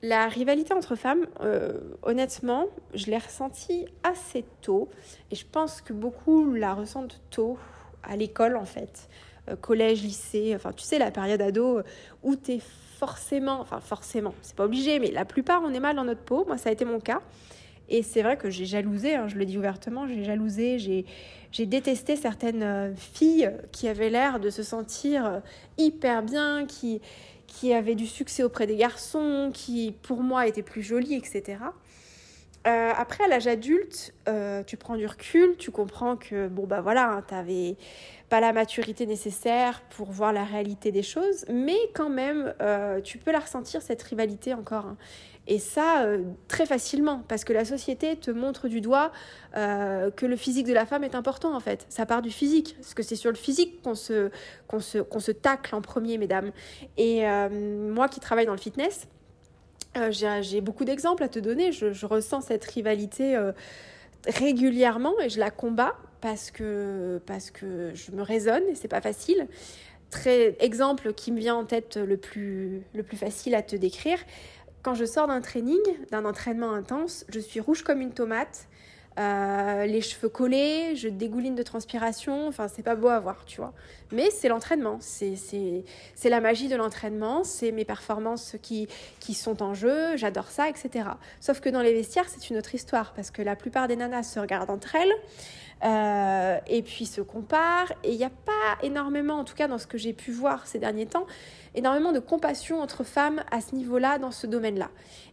La 0.04 0.28
rivalité 0.28 0.74
entre 0.74 0.96
femmes, 0.96 1.28
honnêtement, 2.02 2.66
je 2.96 3.06
l'ai 3.06 3.20
ressentie 3.20 3.86
assez 4.02 4.44
tôt 4.62 4.90
et 5.30 5.36
je 5.36 5.46
pense 5.46 5.80
que 5.80 5.94
beaucoup 5.94 6.56
la 6.56 6.74
ressentent 6.74 7.22
tôt 7.30 7.60
à 8.02 8.16
l'école 8.16 8.58
en 8.58 8.66
fait. 8.66 9.08
collège, 9.62 10.02
lycée, 10.02 10.54
enfin 10.56 10.72
tu 10.72 10.84
sais 10.84 10.98
la 10.98 11.12
période 11.12 11.40
ado 11.40 11.84
où 12.24 12.36
tu 12.36 12.54
es 12.54 12.60
forcément, 13.02 13.60
enfin 13.62 13.80
forcément, 13.80 14.36
c'est 14.44 14.56
pas 14.56 14.66
obligé, 14.66 15.00
mais 15.00 15.10
la 15.10 15.26
plupart 15.26 15.64
on 15.64 15.74
est 15.74 15.80
mal 15.80 15.96
dans 15.96 16.04
notre 16.04 16.22
peau. 16.22 16.46
Moi, 16.46 16.60
ça 16.60 16.70
a 16.70 16.72
été 16.72 16.86
mon 16.86 17.00
cas. 17.00 17.20
Et 17.90 18.04
c'est 18.04 18.22
vrai 18.22 18.38
que 18.38 18.52
j'ai 18.52 18.66
jalousé, 18.66 19.16
hein, 19.16 19.28
je 19.28 19.38
le 19.38 19.46
dis 19.46 19.58
ouvertement, 19.58 20.08
j'ai 20.08 20.24
jalousé, 20.24 20.78
j'ai 20.78 21.66
détesté 21.66 22.16
certaines 22.16 22.62
euh, 22.62 22.96
filles 22.96 23.52
qui 23.72 23.88
avaient 23.88 24.12
l'air 24.12 24.40
de 24.40 24.52
se 24.52 24.62
sentir 24.62 25.26
euh, 25.26 25.40
hyper 25.80 26.22
bien, 26.22 26.68
qui, 26.68 27.02
qui 27.48 27.74
avaient 27.74 27.96
du 27.96 28.06
succès 28.06 28.44
auprès 28.44 28.68
des 28.68 28.76
garçons, 28.76 29.50
qui 29.52 29.96
pour 30.04 30.22
moi 30.22 30.46
étaient 30.46 30.62
plus 30.62 30.84
jolies, 30.84 31.16
etc. 31.16 31.58
Euh, 32.68 32.92
après, 32.96 33.24
à 33.24 33.28
l'âge 33.28 33.48
adulte, 33.48 34.14
tu 34.68 34.78
prends 34.78 34.96
du 34.96 35.08
recul, 35.08 35.58
tu 35.58 35.72
comprends 35.72 36.18
que, 36.18 36.48
bon, 36.48 36.68
bah 36.68 36.82
voilà, 36.82 37.10
hein, 37.10 37.24
tu 37.28 37.34
avais 37.34 37.76
pas 38.32 38.40
la 38.40 38.54
maturité 38.54 39.06
nécessaire 39.06 39.82
pour 39.90 40.10
voir 40.10 40.32
la 40.32 40.46
réalité 40.46 40.94
des 40.94 41.04
choses, 41.04 41.44
mais 41.50 41.76
quand 41.94 42.10
même, 42.10 42.54
euh, 42.62 43.02
tu 43.02 43.18
peux 43.18 43.34
la 43.34 43.42
ressentir, 43.42 43.82
cette 43.82 44.02
rivalité 44.02 44.54
encore. 44.54 44.86
Hein. 44.86 44.98
Et 45.48 45.60
ça, 45.60 46.04
euh, 46.04 46.24
très 46.48 46.66
facilement, 46.66 47.26
parce 47.28 47.44
que 47.44 47.52
la 47.52 47.66
société 47.66 48.16
te 48.16 48.32
montre 48.32 48.70
du 48.70 48.80
doigt 48.80 49.12
euh, 49.58 50.12
que 50.12 50.26
le 50.26 50.38
physique 50.38 50.66
de 50.66 50.72
la 50.72 50.86
femme 50.86 51.04
est 51.04 51.14
important, 51.14 51.54
en 51.54 51.60
fait. 51.60 51.86
Ça 51.90 52.06
part 52.06 52.22
du 52.22 52.32
physique, 52.32 52.78
parce 52.80 52.94
que 52.94 53.04
c'est 53.04 53.18
sur 53.18 53.32
le 53.32 53.36
physique 53.36 53.82
qu'on 53.82 53.96
se, 53.96 54.30
qu'on 54.70 54.80
se, 54.80 55.00
se 55.20 55.32
tacle 55.32 55.76
en 55.76 55.82
premier, 55.82 56.18
mesdames. 56.18 56.52
Et 56.96 57.26
moi 57.52 58.08
qui 58.08 58.22
travaille 58.22 58.46
dans 58.46 58.54
le 58.54 58.62
fitness, 58.62 59.10
j'ai 60.10 60.62
beaucoup 60.62 60.86
d'exemples 60.86 61.24
à 61.24 61.28
te 61.28 61.40
donner. 61.40 61.74
Je, 61.74 61.92
je 61.92 62.06
ressens 62.06 62.42
cette 62.42 62.64
rivalité 62.64 63.38
régulièrement 64.26 65.20
et 65.20 65.28
je 65.28 65.40
la 65.40 65.52
combats 65.52 65.98
parce 66.22 66.52
que, 66.52 67.20
parce 67.26 67.52
que 67.52 67.92
je 67.94 68.12
me 68.12 68.22
raisonne 68.22 68.64
et 68.70 68.76
c'est 68.76 68.88
pas 68.88 69.02
facile. 69.02 69.48
Très 70.10 70.56
exemple 70.60 71.14
qui 71.14 71.32
me 71.32 71.40
vient 71.40 71.56
en 71.56 71.66
tête 71.66 71.98
le 71.98 72.18
plus, 72.18 72.84
le 72.94 73.04
plus 73.04 73.18
facile 73.18 73.56
à 73.56 73.62
te 73.62 73.76
décrire. 73.76 74.20
Quand 74.84 74.94
je 74.94 75.06
sors 75.06 75.28
d'un 75.28 75.42
training, 75.42 75.80
d'un 76.10 76.26
entraînement 76.26 76.74
intense, 76.74 77.26
je 77.30 77.40
suis 77.40 77.60
rouge 77.60 77.84
comme 77.84 78.02
une 78.02 78.14
tomate. 78.14 78.68
Euh, 79.20 79.86
les 79.86 80.00
cheveux 80.00 80.30
collés, 80.30 80.96
je 80.96 81.10
dégouline 81.10 81.54
de 81.54 81.64
transpiration, 81.64 82.48
enfin 82.48 82.70
c'est 82.70 82.82
pas 82.82 82.96
beau 82.96 83.10
à 83.10 83.20
voir, 83.20 83.44
tu 83.46 83.58
vois. 83.58 83.74
Mais 84.14 84.30
c'est 84.32 84.48
l'entraînement, 84.48 85.00
c'est 85.02 85.84
la 86.24 86.40
magie 86.40 86.70
de 86.70 86.78
l'entraînement, 86.78 87.44
c'est 87.44 87.72
mes 87.74 87.84
performances 87.84 88.56
qui, 88.62 88.88
qui 89.20 89.34
sont 89.34 89.62
en 89.62 89.74
jeu, 89.74 90.16
j'adore 90.16 90.48
ça, 90.48 90.70
etc. 90.70 91.10
Sauf 91.42 91.60
que 91.60 91.68
dans 91.68 91.82
les 91.82 91.94
vestiaires, 91.94 92.30
c'est 92.30 92.50
une 92.50 92.58
autre 92.58 92.74
histoire, 92.74 93.14
parce 93.14 93.32
que 93.32 93.42
la 93.42 93.58
plupart 93.58 93.90
des 93.90 93.98
nanas 93.98 94.24
se 94.24 94.40
regardent 94.40 94.70
entre 94.70 94.96
elles, 94.96 95.14
euh, 95.84 96.58
et 96.68 96.82
puis 96.82 97.06
se 97.06 97.22
comparent, 97.22 97.92
et 98.04 98.12
il 98.12 98.18
n'y 98.18 98.24
a 98.24 98.30
pas 98.30 98.78
énormément, 98.84 99.36
en 99.36 99.44
tout 99.44 99.56
cas 99.56 99.68
dans 99.68 99.78
ce 99.78 99.88
que 99.88 99.98
j'ai 99.98 100.14
pu 100.14 100.32
voir 100.32 100.68
ces 100.68 100.80
derniers 100.80 101.06
temps, 101.06 101.26
énormément 101.76 102.12
de 102.12 102.20
compassion 102.20 102.82
entre 102.82 103.04
femmes 103.04 103.44
à 103.52 103.62
ce 103.62 103.76
niveau-là, 103.76 104.18
dans 104.18 104.32
ce 104.32 104.48
domaine-là. 104.48 104.90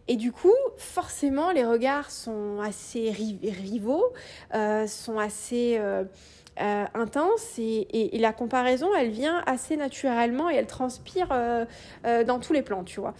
Et 0.07 0.15
du 0.15 0.31
coup, 0.31 0.55
forcément, 0.77 1.51
les 1.51 1.65
regards 1.65 2.09
sont 2.11 2.59
assez 2.61 3.11
rivaux, 3.11 4.13
euh, 4.53 4.87
sont 4.87 5.19
assez... 5.19 5.79
Euh, 6.61 6.85
intense 6.93 7.57
et, 7.57 8.09
la 8.19 8.33
comparaison, 8.33 8.89
elle 8.93 9.11
vient 9.11 9.41
assez 9.45 9.77
naturellement 9.77 10.49
et 10.49 10.55
elle 10.55 10.67
transpire 10.67 11.29
euh, 11.31 11.63
euh, 12.05 12.25
dans 12.25 12.39
tous 12.39 12.51
les 12.51 12.61
plans, 12.61 12.83
tu 12.83 12.99
vois. 12.99 13.13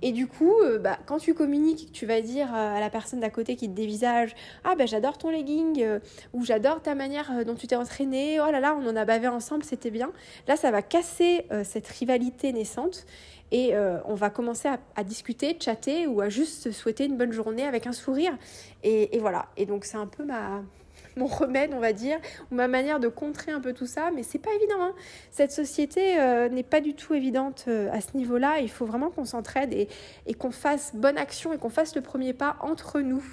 Et 0.00 0.12
du 0.12 0.26
coup, 0.26 0.54
bah, 0.80 0.98
quand 1.04 1.18
tu 1.18 1.34
communiques, 1.34 1.92
tu 1.92 2.06
vas 2.06 2.20
dire 2.20 2.54
à 2.54 2.80
la 2.80 2.88
personne 2.88 3.20
d'à 3.20 3.30
côté 3.30 3.56
qui 3.56 3.68
te 3.68 3.74
dévisage 3.74 4.34
Ah, 4.64 4.74
ben 4.76 4.86
j'adore 4.86 5.18
ton 5.18 5.30
legging 5.30 5.86
ou 6.32 6.44
j'adore 6.44 6.82
ta 6.82 6.94
manière 6.94 7.44
dont 7.44 7.54
tu 7.54 7.66
t'es 7.66 7.76
entraîné, 7.76 8.38
oh 8.40 8.50
là 8.50 8.60
là, 8.60 8.76
on 8.78 8.86
en 8.86 8.96
a 8.96 9.04
bavé 9.04 9.28
ensemble, 9.28 9.64
c'était 9.64 9.90
bien. 9.90 10.12
Là, 10.48 10.56
ça 10.56 10.70
va 10.70 10.82
casser 10.82 11.46
cette 11.64 11.88
rivalité 11.88 12.52
naissante 12.52 13.06
et 13.52 13.74
on 14.04 14.14
va 14.14 14.28
commencer 14.28 14.68
à, 14.94 15.04
discuter, 15.04 15.56
chatter 15.58 16.06
ou 16.06 16.20
à 16.20 16.28
juste 16.28 16.72
souhaiter 16.72 17.06
une 17.06 17.16
bonne 17.16 17.32
journée 17.32 17.64
avec 17.64 17.86
un 17.86 17.92
sourire. 17.92 18.36
Et, 18.82 19.16
et 19.16 19.18
voilà. 19.18 19.46
Et 19.56 19.64
donc, 19.64 19.86
c'est 19.86 19.96
un 19.96 20.06
peu 20.06 20.24
ma, 20.24 20.62
mon 21.16 21.26
remède, 21.26 21.72
on 21.74 21.80
va 21.80 21.92
dire, 21.92 22.18
ou 22.50 22.54
ma 22.54 22.68
manière 22.68 23.00
de 23.00 23.08
contrer 23.08 23.50
un 23.50 23.60
peu 23.60 23.72
tout 23.72 23.86
ça. 23.86 24.10
Mais 24.14 24.22
c'est 24.22 24.38
pas 24.38 24.52
évident. 24.54 24.80
Hein. 24.80 24.94
Cette 25.30 25.50
société 25.50 26.20
euh, 26.20 26.48
n'est 26.48 26.62
pas 26.62 26.80
du 26.80 26.94
tout 26.94 27.14
évidente 27.14 27.64
euh, 27.68 27.90
à 27.92 28.00
ce 28.00 28.16
niveau-là. 28.16 28.60
Il 28.60 28.70
faut 28.70 28.86
vraiment 28.86 29.10
qu'on 29.10 29.24
s'entraide 29.24 29.72
et, 29.72 29.88
qu'on 30.34 30.50
fasse 30.50 30.94
bonne 30.94 31.18
action 31.18 31.52
et 31.52 31.58
qu'on 31.58 31.70
fasse 31.70 31.94
le 31.94 32.02
premier 32.02 32.32
pas 32.32 32.56
entre 32.60 33.00
nous. 33.00 33.24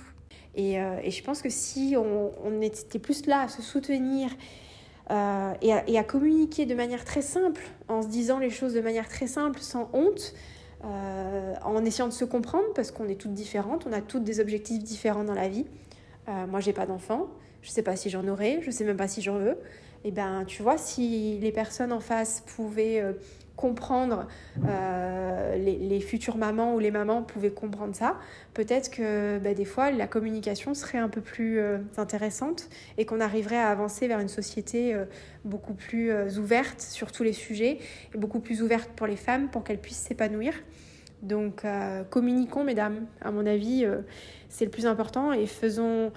Et, 0.55 0.79
euh, 0.79 1.09
je 1.09 1.21
pense 1.23 1.41
que 1.41 1.49
si 1.49 1.95
on, 1.97 2.61
était 2.61 2.99
plus 2.99 3.25
là 3.25 3.41
à 3.41 3.47
se 3.47 3.61
soutenir 3.61 4.29
et 5.09 5.97
à, 5.97 6.03
communiquer 6.03 6.65
de 6.65 6.75
manière 6.75 7.03
très 7.03 7.21
simple, 7.21 7.61
en 7.89 8.01
se 8.01 8.07
disant 8.07 8.39
les 8.39 8.49
choses 8.49 8.73
de 8.73 8.81
manière 8.81 9.09
très 9.09 9.27
simple, 9.27 9.59
sans 9.59 9.89
honte, 9.93 10.33
en 10.81 11.85
essayant 11.85 12.07
de 12.07 12.13
se 12.13 12.25
comprendre, 12.25 12.65
parce 12.73 12.91
qu'on 12.91 13.07
est 13.09 13.15
toutes 13.15 13.33
différentes, 13.33 13.85
on 13.85 13.91
a 13.91 14.01
toutes 14.01 14.23
des 14.23 14.39
objectifs 14.39 14.81
différents 14.81 15.23
dans 15.23 15.33
la 15.33 15.49
vie. 15.49 15.65
moi, 16.47 16.61
j'ai 16.61 16.73
pas 16.73 16.85
d'enfant, 16.85 17.27
je 17.63 17.69
sais 17.69 17.81
pas 17.81 17.95
si 17.95 18.09
j'en 18.09 18.27
aurai, 18.27 18.59
je 18.61 18.69
sais 18.69 18.83
même 18.83 18.97
pas 18.97 19.07
si 19.07 19.21
j'en 19.21 19.37
veux. 19.39 19.57
Et 20.05 20.09
eh 20.09 20.11
ben, 20.11 20.43
tu 20.45 20.61
vois, 20.61 20.77
si 20.77 21.39
les 21.41 21.53
personnes 21.53 21.93
en 21.93 22.01
face 22.01 22.43
pouvaient 22.57 22.99
euh, 22.99 23.13
comprendre, 23.55 24.27
euh, 24.67 25.55
les, 25.55 26.01
futures 26.01 26.35
mamans 26.35 26.75
ou 26.75 26.79
les 26.79 26.91
mamans 26.91 27.23
pouvaient 27.23 27.51
comprendre 27.51 27.95
ça, 27.95 28.19
peut-être 28.53 28.91
que 28.91 29.39
bah, 29.39 29.53
des 29.53 29.63
fois 29.63 29.91
la 29.91 30.05
communication 30.05 30.73
serait 30.73 30.97
un 30.97 31.07
peu 31.07 31.21
plus 31.21 31.59
euh, 31.59 31.77
intéressante 31.95 32.67
et 32.97 33.05
qu'on 33.05 33.21
arriverait 33.21 33.59
à 33.59 33.69
avancer 33.69 34.09
vers 34.09 34.19
une 34.19 34.27
société 34.27 34.93
beaucoup 35.45 35.73
plus 35.73 36.11
ouverte 36.37 36.81
sur 36.81 37.13
tous 37.13 37.23
les 37.23 37.31
sujets 37.31 37.77
et 38.13 38.17
beaucoup 38.17 38.41
plus 38.41 38.61
ouverte 38.61 38.89
pour 38.97 39.07
les 39.07 39.15
femmes 39.15 39.47
pour 39.47 39.63
qu'elles 39.63 39.79
puissent 39.79 40.05
s'épanouir. 40.05 40.53
Donc 41.21 41.65
communiquons, 42.09 42.65
mesdames, 42.65 43.05
à 43.21 43.31
mon 43.31 43.45
avis, 43.45 43.85
c'est 44.49 44.65
le 44.65 44.71
plus 44.71 44.85
important 44.85 45.31
et 45.31 45.45
faisons 45.45 46.11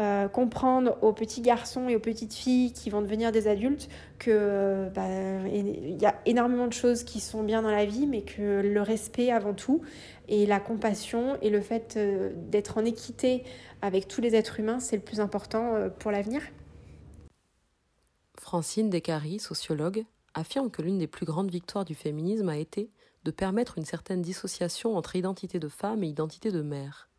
euh, 0.00 0.28
comprendre 0.28 0.96
aux 1.02 1.12
petits 1.12 1.42
garçons 1.42 1.90
et 1.90 1.94
aux 1.94 2.00
petites 2.00 2.32
filles 2.32 2.72
qui 2.72 2.88
vont 2.88 3.02
devenir 3.02 3.32
des 3.32 3.48
adultes 3.48 3.90
que 4.18 4.88
bah, 4.94 5.06
il 5.52 6.00
y 6.00 6.06
a 6.06 6.18
énormément 6.24 6.66
de 6.66 6.72
choses 6.72 7.04
qui 7.04 7.20
sont 7.20 7.42
bien 7.42 7.60
dans 7.60 7.70
la 7.70 7.84
vie, 7.84 8.06
mais 8.06 8.22
que 8.22 8.62
le 8.62 8.80
respect 8.80 9.30
avant 9.30 9.52
tout 9.52 9.82
et 10.26 10.46
la 10.46 10.58
compassion 10.58 11.36
et 11.42 11.50
le 11.50 11.60
fait 11.60 11.98
euh, 11.98 12.32
d'être 12.34 12.78
en 12.78 12.86
équité 12.86 13.44
avec 13.82 14.08
tous 14.08 14.22
les 14.22 14.34
êtres 14.34 14.58
humains, 14.58 14.80
c'est 14.80 14.96
le 14.96 15.02
plus 15.02 15.20
important 15.20 15.74
euh, 15.74 15.90
pour 15.90 16.10
l'avenir. 16.10 16.40
Francine 18.38 18.88
Descaries, 18.88 19.38
sociologue, 19.38 20.06
affirme 20.32 20.70
que 20.70 20.80
l'une 20.80 20.96
des 20.96 21.08
plus 21.08 21.26
grandes 21.26 21.50
victoires 21.50 21.84
du 21.84 21.94
féminisme 21.94 22.48
a 22.48 22.56
été 22.56 22.90
de 23.24 23.30
permettre 23.30 23.76
une 23.76 23.84
certaine 23.84 24.22
dissociation 24.22 24.96
entre 24.96 25.16
identité 25.16 25.58
de 25.58 25.68
femme 25.68 26.02
et 26.04 26.08
identité 26.08 26.50
de 26.50 26.62
mère 26.62 27.09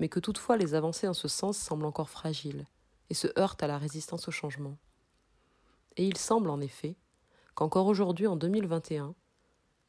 mais 0.00 0.08
que 0.08 0.18
toutefois 0.18 0.56
les 0.56 0.74
avancées 0.74 1.06
en 1.06 1.14
ce 1.14 1.28
sens 1.28 1.56
semblent 1.56 1.84
encore 1.84 2.10
fragiles 2.10 2.66
et 3.10 3.14
se 3.14 3.28
heurtent 3.38 3.62
à 3.62 3.68
la 3.68 3.78
résistance 3.78 4.26
au 4.26 4.30
changement. 4.32 4.76
Et 5.96 6.06
il 6.06 6.16
semble 6.16 6.50
en 6.50 6.60
effet 6.60 6.96
qu'encore 7.54 7.86
aujourd'hui, 7.86 8.26
en 8.26 8.36
2021, 8.36 9.14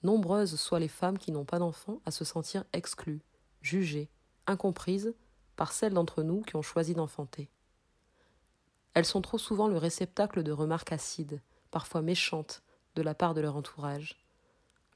nombreuses 0.04 0.60
soient 0.60 0.80
les 0.80 0.90
femmes 0.90 1.18
qui 1.18 1.32
n'ont 1.32 1.46
pas 1.46 1.60
d'enfants 1.60 2.02
à 2.06 2.12
se 2.12 2.26
sentir 2.26 2.66
exclues, 2.74 3.22
jugées, 3.62 4.10
incomprises 4.48 5.16
par 5.56 5.72
celles 5.72 5.94
d'entre 5.94 6.24
nous 6.24 6.42
qui 6.42 6.58
ont 6.58 6.62
choisi 6.62 6.94
d'enfanter. 6.94 7.50
Elles 8.94 9.06
sont 9.06 9.22
trop 9.22 9.38
souvent 9.38 9.70
le 9.70 9.78
réceptacle 9.78 10.44
de 10.44 10.52
remarques 10.52 10.92
acides, 10.92 11.42
parfois 11.70 12.02
méchantes, 12.02 12.64
de 12.96 13.02
la 13.02 13.16
part 13.16 13.34
de 13.34 13.40
leur 13.40 13.56
entourage. 13.56 14.20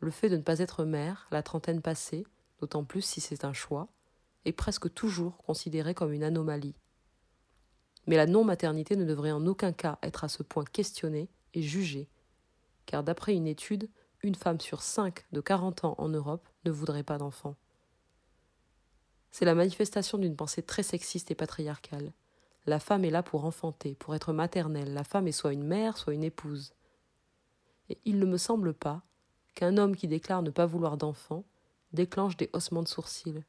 Le 0.01 0.11
fait 0.11 0.29
de 0.29 0.35
ne 0.35 0.41
pas 0.41 0.59
être 0.59 0.83
mère, 0.83 1.27
la 1.31 1.41
trentaine 1.41 1.81
passée, 1.81 2.27
d'autant 2.59 2.83
plus 2.83 3.01
si 3.01 3.21
c'est 3.21 3.45
un 3.45 3.53
choix, 3.53 3.87
est 4.45 4.53
presque 4.53 4.93
toujours 4.93 5.37
considérée 5.37 5.93
comme 5.93 6.13
une 6.13 6.23
anomalie. 6.23 6.75
Mais 8.07 8.15
la 8.15 8.27
non-maternité 8.27 8.95
ne 8.95 9.05
devrait 9.05 9.31
en 9.31 9.45
aucun 9.47 9.73
cas 9.73 9.97
être 10.03 10.23
à 10.23 10.29
ce 10.29 10.43
point 10.43 10.65
questionnée 10.65 11.27
et 11.53 11.61
jugée, 11.61 12.07
car 12.85 13.03
d'après 13.03 13.33
une 13.33 13.47
étude, 13.47 13.89
une 14.21 14.35
femme 14.35 14.59
sur 14.59 14.81
cinq 14.81 15.25
de 15.31 15.41
40 15.41 15.85
ans 15.85 15.95
en 15.97 16.09
Europe 16.09 16.47
ne 16.65 16.71
voudrait 16.71 17.03
pas 17.03 17.17
d'enfant. 17.17 17.55
C'est 19.31 19.45
la 19.45 19.55
manifestation 19.55 20.17
d'une 20.17 20.35
pensée 20.35 20.61
très 20.61 20.83
sexiste 20.83 21.31
et 21.31 21.35
patriarcale. 21.35 22.13
La 22.67 22.79
femme 22.79 23.05
est 23.05 23.09
là 23.09 23.21
pour 23.21 23.45
enfanter, 23.45 23.95
pour 23.95 24.15
être 24.15 24.33
maternelle. 24.33 24.93
La 24.93 25.03
femme 25.03 25.27
est 25.27 25.33
soit 25.33 25.53
une 25.53 25.65
mère, 25.65 25.97
soit 25.97 26.13
une 26.13 26.23
épouse. 26.23 26.73
Et 27.89 27.99
il 28.05 28.17
ne 28.17 28.25
me 28.25 28.37
semble 28.37 28.73
pas 28.73 29.03
qu'un 29.53 29.77
homme 29.77 29.95
qui 29.95 30.07
déclare 30.07 30.41
ne 30.41 30.49
pas 30.49 30.65
vouloir 30.65 30.97
d'enfant 30.97 31.43
déclenche 31.93 32.37
des 32.37 32.49
haussements 32.53 32.81
de 32.83 32.87
sourcils. 32.87 33.43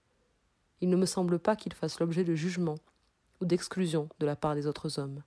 Il 0.80 0.88
ne 0.90 0.96
me 0.96 1.06
semble 1.06 1.38
pas 1.38 1.56
qu'il 1.56 1.72
fasse 1.72 2.00
l'objet 2.00 2.24
de 2.24 2.34
jugement 2.34 2.76
ou 3.40 3.44
d'exclusion 3.44 4.08
de 4.18 4.26
la 4.26 4.36
part 4.36 4.54
des 4.54 4.66
autres 4.66 4.98
hommes. 4.98 5.22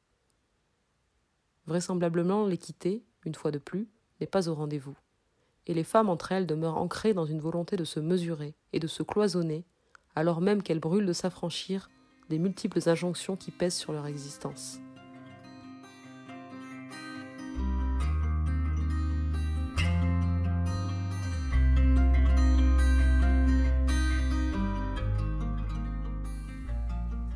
Vraisemblablement, 1.65 2.45
l'équité, 2.45 3.03
une 3.25 3.35
fois 3.35 3.51
de 3.51 3.59
plus, 3.59 3.87
n'est 4.19 4.27
pas 4.27 4.49
au 4.49 4.55
rendez-vous, 4.55 4.97
et 5.67 5.73
les 5.73 5.83
femmes 5.83 6.09
entre 6.09 6.31
elles 6.31 6.47
demeurent 6.47 6.77
ancrées 6.77 7.13
dans 7.13 7.25
une 7.25 7.39
volonté 7.39 7.77
de 7.77 7.83
se 7.83 7.99
mesurer 7.99 8.55
et 8.73 8.79
de 8.79 8.87
se 8.87 9.03
cloisonner, 9.03 9.65
alors 10.15 10.41
même 10.41 10.63
qu'elles 10.63 10.79
brûlent 10.79 11.05
de 11.05 11.13
s'affranchir 11.13 11.89
des 12.29 12.39
multiples 12.39 12.87
injonctions 12.87 13.35
qui 13.35 13.51
pèsent 13.51 13.77
sur 13.77 13.93
leur 13.93 14.07
existence. 14.07 14.79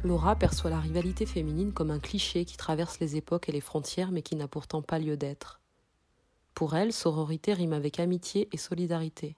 Laura 0.04 0.36
perçoit 0.36 0.70
la 0.70 0.82
rivalité 0.82 1.26
féminine 1.26 1.72
comme 1.72 1.89
un 1.89 2.00
cliché 2.00 2.44
qui 2.44 2.58
traverse 2.58 3.00
les 3.00 3.16
époques 3.16 3.48
et 3.48 3.54
les 3.54 3.62
frontières 3.62 4.12
mais 4.12 4.22
qui 4.22 4.36
n'a 4.36 4.50
pourtant 4.50 4.82
pas 4.82 5.00
lieu 5.00 5.16
d'être. 5.16 5.62
Pour 6.54 6.76
elle, 6.76 6.92
sororité 6.92 7.54
rime 7.54 7.72
avec 7.72 8.00
amitié 8.00 8.50
et 8.52 8.58
solidarité. 8.58 9.38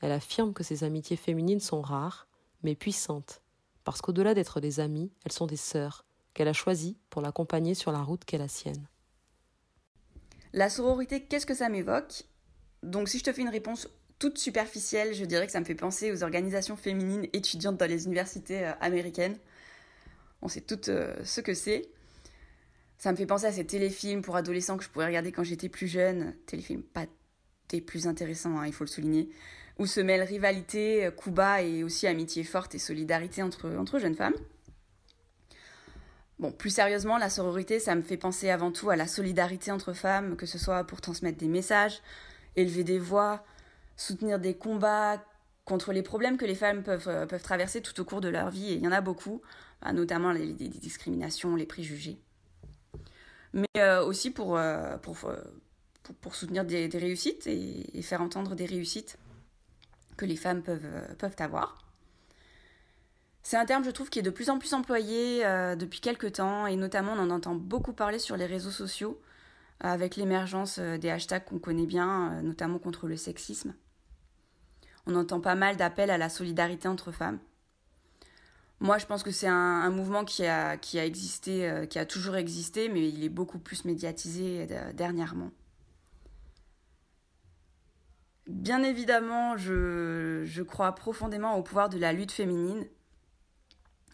Elle 0.00 0.12
affirme 0.12 0.54
que 0.54 0.64
ces 0.64 0.82
amitiés 0.82 1.16
féminines 1.16 1.60
sont 1.60 1.82
rares, 1.82 2.26
mais 2.62 2.74
puissantes, 2.74 3.42
parce 3.84 4.00
qu'au-delà 4.00 4.32
d'être 4.32 4.60
des 4.60 4.80
amies, 4.80 5.12
elles 5.24 5.32
sont 5.32 5.46
des 5.46 5.56
sœurs, 5.56 6.06
qu'elle 6.32 6.48
a 6.48 6.54
choisies 6.54 6.96
pour 7.10 7.20
l'accompagner 7.20 7.74
sur 7.74 7.92
la 7.92 8.02
route 8.02 8.24
qu'est 8.24 8.38
la 8.38 8.48
sienne. 8.48 8.88
La 10.54 10.70
sororité, 10.70 11.22
qu'est-ce 11.22 11.46
que 11.46 11.54
ça 11.54 11.68
m'évoque? 11.68 12.24
Donc 12.82 13.08
si 13.08 13.18
je 13.18 13.24
te 13.24 13.32
fais 13.32 13.42
une 13.42 13.48
réponse 13.48 13.88
toute 14.18 14.38
superficielle, 14.38 15.14
je 15.14 15.24
dirais 15.24 15.46
que 15.46 15.52
ça 15.52 15.60
me 15.60 15.64
fait 15.64 15.74
penser 15.74 16.12
aux 16.12 16.22
organisations 16.22 16.76
féminines 16.76 17.26
étudiantes 17.32 17.76
dans 17.76 17.88
les 17.88 18.06
universités 18.06 18.66
euh, 18.66 18.72
américaines. 18.80 19.36
On 20.42 20.48
sait 20.48 20.60
toutes 20.60 20.88
euh, 20.88 21.14
ce 21.24 21.40
que 21.40 21.54
c'est. 21.54 21.88
Ça 22.98 23.10
me 23.12 23.16
fait 23.16 23.26
penser 23.26 23.46
à 23.46 23.52
ces 23.52 23.66
téléfilms 23.66 24.22
pour 24.22 24.36
adolescents 24.36 24.76
que 24.76 24.84
je 24.84 24.88
pourrais 24.88 25.06
regarder 25.06 25.32
quand 25.32 25.44
j'étais 25.44 25.68
plus 25.68 25.88
jeune. 25.88 26.34
Téléfilms 26.46 26.82
pas 26.82 27.06
des 27.68 27.80
plus 27.80 28.06
intéressants, 28.06 28.58
hein, 28.58 28.66
il 28.66 28.72
faut 28.72 28.84
le 28.84 28.90
souligner. 28.90 29.28
Où 29.78 29.86
se 29.86 30.00
mêlent 30.00 30.22
rivalité, 30.22 31.10
coups 31.16 31.34
bas 31.34 31.62
et 31.62 31.82
aussi 31.82 32.06
amitié 32.06 32.44
forte 32.44 32.74
et 32.76 32.78
solidarité 32.78 33.42
entre, 33.42 33.68
entre 33.70 33.98
jeunes 33.98 34.14
femmes. 34.14 34.36
Bon, 36.38 36.50
plus 36.50 36.70
sérieusement, 36.70 37.16
la 37.16 37.30
sororité, 37.30 37.78
ça 37.78 37.94
me 37.94 38.02
fait 38.02 38.16
penser 38.16 38.50
avant 38.50 38.72
tout 38.72 38.90
à 38.90 38.96
la 38.96 39.06
solidarité 39.06 39.70
entre 39.70 39.92
femmes, 39.92 40.36
que 40.36 40.46
ce 40.46 40.58
soit 40.58 40.84
pour 40.84 41.00
transmettre 41.00 41.38
des 41.38 41.48
messages, 41.48 42.00
élever 42.56 42.82
des 42.82 42.98
voix, 42.98 43.44
soutenir 43.96 44.38
des 44.38 44.54
combats 44.54 45.22
contre 45.64 45.92
les 45.92 46.02
problèmes 46.02 46.36
que 46.36 46.44
les 46.44 46.54
femmes 46.54 46.82
peuvent, 46.82 47.08
euh, 47.08 47.26
peuvent 47.26 47.42
traverser 47.42 47.80
tout 47.80 47.98
au 48.00 48.04
cours 48.04 48.20
de 48.20 48.28
leur 48.28 48.50
vie, 48.50 48.72
et 48.72 48.74
il 48.74 48.82
y 48.82 48.88
en 48.88 48.92
a 48.92 49.00
beaucoup, 49.00 49.40
bah, 49.82 49.92
notamment 49.92 50.32
les, 50.32 50.52
discriminations, 50.52 51.56
les 51.56 51.66
préjugés. 51.66 52.18
Mais 53.52 53.66
euh, 53.78 54.04
aussi 54.04 54.30
pour, 54.30 54.56
euh, 54.56 54.96
pour, 54.98 55.16
pour, 56.20 56.34
soutenir 56.34 56.64
des, 56.64 56.88
réussites 56.88 57.46
et, 57.46 58.02
faire 58.02 58.20
entendre 58.20 58.54
des 58.54 58.66
réussites 58.66 59.16
que 60.16 60.26
les 60.26 60.36
femmes 60.36 60.62
peuvent, 60.62 61.16
peuvent 61.18 61.36
avoir. 61.38 61.78
C'est 63.42 63.56
un 63.56 63.66
terme, 63.66 63.84
je 63.84 63.90
trouve, 63.90 64.10
qui 64.10 64.18
est 64.18 64.22
de 64.22 64.30
plus 64.30 64.48
en 64.48 64.58
plus 64.58 64.74
employé 64.74 65.44
depuis 65.76 66.00
quelques 66.00 66.32
temps, 66.32 66.66
et 66.66 66.76
notamment 66.76 67.12
on 67.12 67.18
en 67.18 67.30
entend 67.30 67.54
beaucoup 67.54 67.92
parler 67.92 68.18
sur 68.18 68.36
les 68.36 68.46
réseaux 68.46 68.70
sociaux, 68.70 69.20
avec 69.80 70.16
l'émergence 70.16 70.78
des 70.78 71.10
hashtags 71.10 71.44
qu'on 71.44 71.58
connaît 71.58 71.86
bien, 71.86 72.40
notamment 72.42 72.78
contre 72.78 73.06
le 73.06 73.16
sexisme 73.16 73.74
on 75.06 75.14
entend 75.16 75.40
pas 75.40 75.54
mal 75.54 75.76
d'appels 75.76 76.10
à 76.10 76.18
la 76.18 76.28
solidarité 76.28 76.88
entre 76.88 77.12
femmes. 77.12 77.38
Moi, 78.80 78.98
je 78.98 79.06
pense 79.06 79.22
que 79.22 79.30
c'est 79.30 79.48
un, 79.48 79.88
mouvement 79.90 80.24
qui 80.24 80.44
a, 80.44 80.76
existé, 80.96 81.68
euh, 81.68 81.86
qui 81.86 81.98
a 81.98 82.04
toujours 82.04 82.36
existé, 82.36 82.88
mais 82.88 83.08
il 83.08 83.24
est 83.24 83.28
beaucoup 83.28 83.58
plus 83.58 83.84
médiatisé 83.84 84.66
euh, 84.70 84.92
dernièrement. 84.92 85.50
Bien 88.46 88.82
évidemment, 88.82 89.56
je, 89.56 90.62
crois 90.62 90.94
profondément 90.94 91.56
au 91.56 91.62
pouvoir 91.62 91.88
de 91.88 91.98
la 91.98 92.12
lutte 92.12 92.32
féminine, 92.32 92.84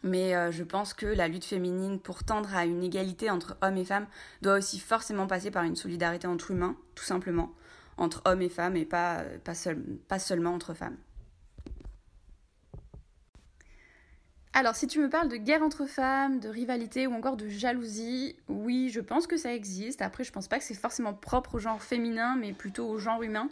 mais 0.04 0.36
euh, 0.36 0.52
je 0.52 0.62
pense 0.62 0.94
que 0.94 1.06
la 1.06 1.26
lutte 1.26 1.44
féminine, 1.44 1.98
pour 1.98 2.22
tendre 2.22 2.54
à 2.54 2.64
une 2.64 2.84
égalité 2.84 3.28
entre 3.28 3.56
hommes 3.62 3.76
et 3.76 3.84
femmes, 3.84 4.06
doit 4.40 4.58
aussi 4.58 4.78
forcément 4.78 5.26
passer 5.26 5.50
par 5.50 5.64
une 5.64 5.74
solidarité 5.74 6.28
entre 6.28 6.52
humains, 6.52 6.76
tout 6.94 7.04
simplement 7.04 7.52
entre 8.00 8.22
hommes 8.24 8.42
et 8.42 8.48
femmes 8.48 8.76
et 8.76 8.84
pas, 8.84 9.22
pas, 9.44 10.18
seulement 10.18 10.54
entre 10.54 10.74
femmes. 10.74 10.96
Alors, 14.52 14.74
si 14.74 14.88
tu 14.88 14.98
me 14.98 15.08
parles 15.08 15.28
de 15.28 15.36
guerre 15.36 15.62
entre 15.62 15.86
femmes, 15.86 16.40
de 16.40 16.48
rivalité 16.48 17.06
ou 17.06 17.12
encore 17.14 17.36
de 17.36 17.48
jalousie, 17.48 18.36
oui, 18.48 18.90
je 18.90 19.00
pense 19.00 19.28
que 19.28 19.36
ça 19.36 19.54
existe. 19.54 20.02
Après, 20.02 20.24
je 20.24 20.32
pense 20.32 20.48
pas 20.48 20.58
que 20.58 20.64
c'est 20.64 20.74
forcément 20.74 21.14
propre 21.14 21.54
au 21.54 21.58
genre 21.58 21.80
féminin, 21.80 22.34
mais 22.36 22.52
plutôt 22.52 22.88
au 22.88 22.98
genre 22.98 23.22
humain. 23.22 23.48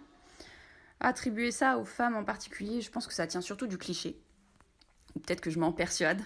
Attribuer 0.99 1.53
ça 1.53 1.79
aux 1.79 1.85
femmes 1.85 2.17
en 2.17 2.25
particulier, 2.25 2.81
je 2.81 2.91
pense 2.91 3.07
que 3.07 3.15
ça 3.15 3.29
tient 3.29 3.41
surtout 3.41 3.69
du 3.69 3.79
cliché. 3.79 4.21
Peut-être 5.15 5.41
que 5.41 5.51
je 5.51 5.61
m'en 5.61 5.73
persuade. 5.73 6.21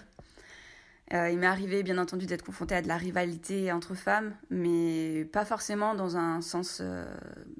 Euh, 1.13 1.29
il 1.29 1.37
m'est 1.37 1.47
arrivé, 1.47 1.83
bien 1.83 1.99
entendu, 1.99 2.25
d'être 2.25 2.43
confrontée 2.43 2.73
à 2.73 2.81
de 2.81 2.87
la 2.87 2.97
rivalité 2.97 3.71
entre 3.71 3.93
femmes, 3.93 4.35
mais 4.49 5.25
pas 5.31 5.45
forcément 5.45 5.93
dans 5.93 6.17
un 6.17 6.41
sens 6.41 6.79
euh, 6.81 7.05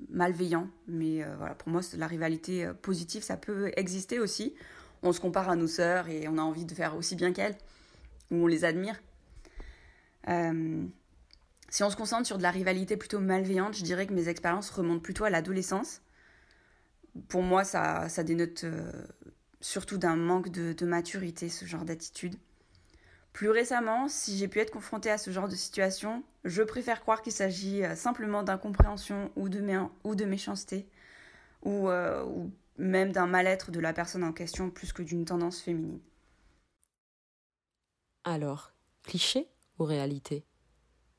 malveillant. 0.10 0.68
Mais 0.88 1.24
euh, 1.24 1.36
voilà, 1.38 1.54
pour 1.54 1.70
moi, 1.70 1.82
la 1.96 2.08
rivalité 2.08 2.68
positive, 2.82 3.22
ça 3.22 3.38
peut 3.38 3.72
exister 3.76 4.20
aussi. 4.20 4.56
On 5.04 5.12
se 5.12 5.20
compare 5.20 5.50
à 5.50 5.56
nos 5.56 5.68
sœurs 5.68 6.10
et 6.10 6.28
on 6.28 6.38
a 6.40 6.42
envie 6.42 6.66
de 6.66 6.74
faire 6.74 6.96
aussi 6.96 7.16
bien 7.16 7.32
qu'elles, 7.32 7.56
ou 8.32 8.38
on 8.38 8.48
les 8.48 8.66
admire. 8.66 9.00
si 11.70 11.84
on 11.84 11.90
se 11.90 11.96
concentre 11.96 12.26
sur 12.26 12.38
de 12.38 12.44
la 12.44 12.52
rivalité 12.52 12.98
plutôt 12.98 13.20
malveillante, 13.20 13.76
je 13.76 13.84
dirais 13.84 14.08
que 14.08 14.14
mes 14.14 14.30
expériences 14.30 14.72
remontent 14.72 15.02
plutôt 15.02 15.26
à 15.26 15.30
l'adolescence. 15.30 16.02
Pour 17.28 17.44
moi, 17.44 17.64
ça, 17.64 18.10
ça 18.10 18.24
dénote 18.24 18.66
surtout 19.62 19.98
d'un 19.98 20.16
manque 20.16 20.50
de 20.50 20.86
maturité, 20.86 21.50
ce 21.50 21.66
genre 21.66 21.86
d'attitude. 21.86 22.36
Plus 23.34 23.50
récemment, 23.50 24.08
si 24.08 24.38
j'ai 24.38 24.48
pu 24.48 24.60
être 24.60 24.72
confrontée 24.72 25.10
à 25.10 25.18
ce 25.18 25.32
genre 25.32 25.48
de 25.48 25.56
situation, 25.56 26.24
je 26.44 26.62
préfère 26.62 27.02
croire 27.02 27.24
qu'il 27.24 27.34
s'agit 27.34 27.84
euh, 27.84 27.96
simplement 27.96 28.44
d'incompréhension 28.44 29.32
ou 29.36 29.50
de, 29.50 30.26
méchanceté, 30.26 30.88
euh, 31.66 32.24
ou 32.26 32.52
même 32.78 33.12
d'un 33.12 33.26
mal-être 33.26 33.72
de 33.72 33.80
la 33.80 33.92
personne 33.92 34.24
en 34.24 34.34
question 34.34 34.70
plus 34.70 34.94
que 34.94 35.02
d'une 35.02 35.26
tendance 35.26 35.62
féminine. 35.62 36.00
Alors, 38.24 38.72
cliché 39.02 39.50
ou 39.80 39.84
réalité? 39.84 40.46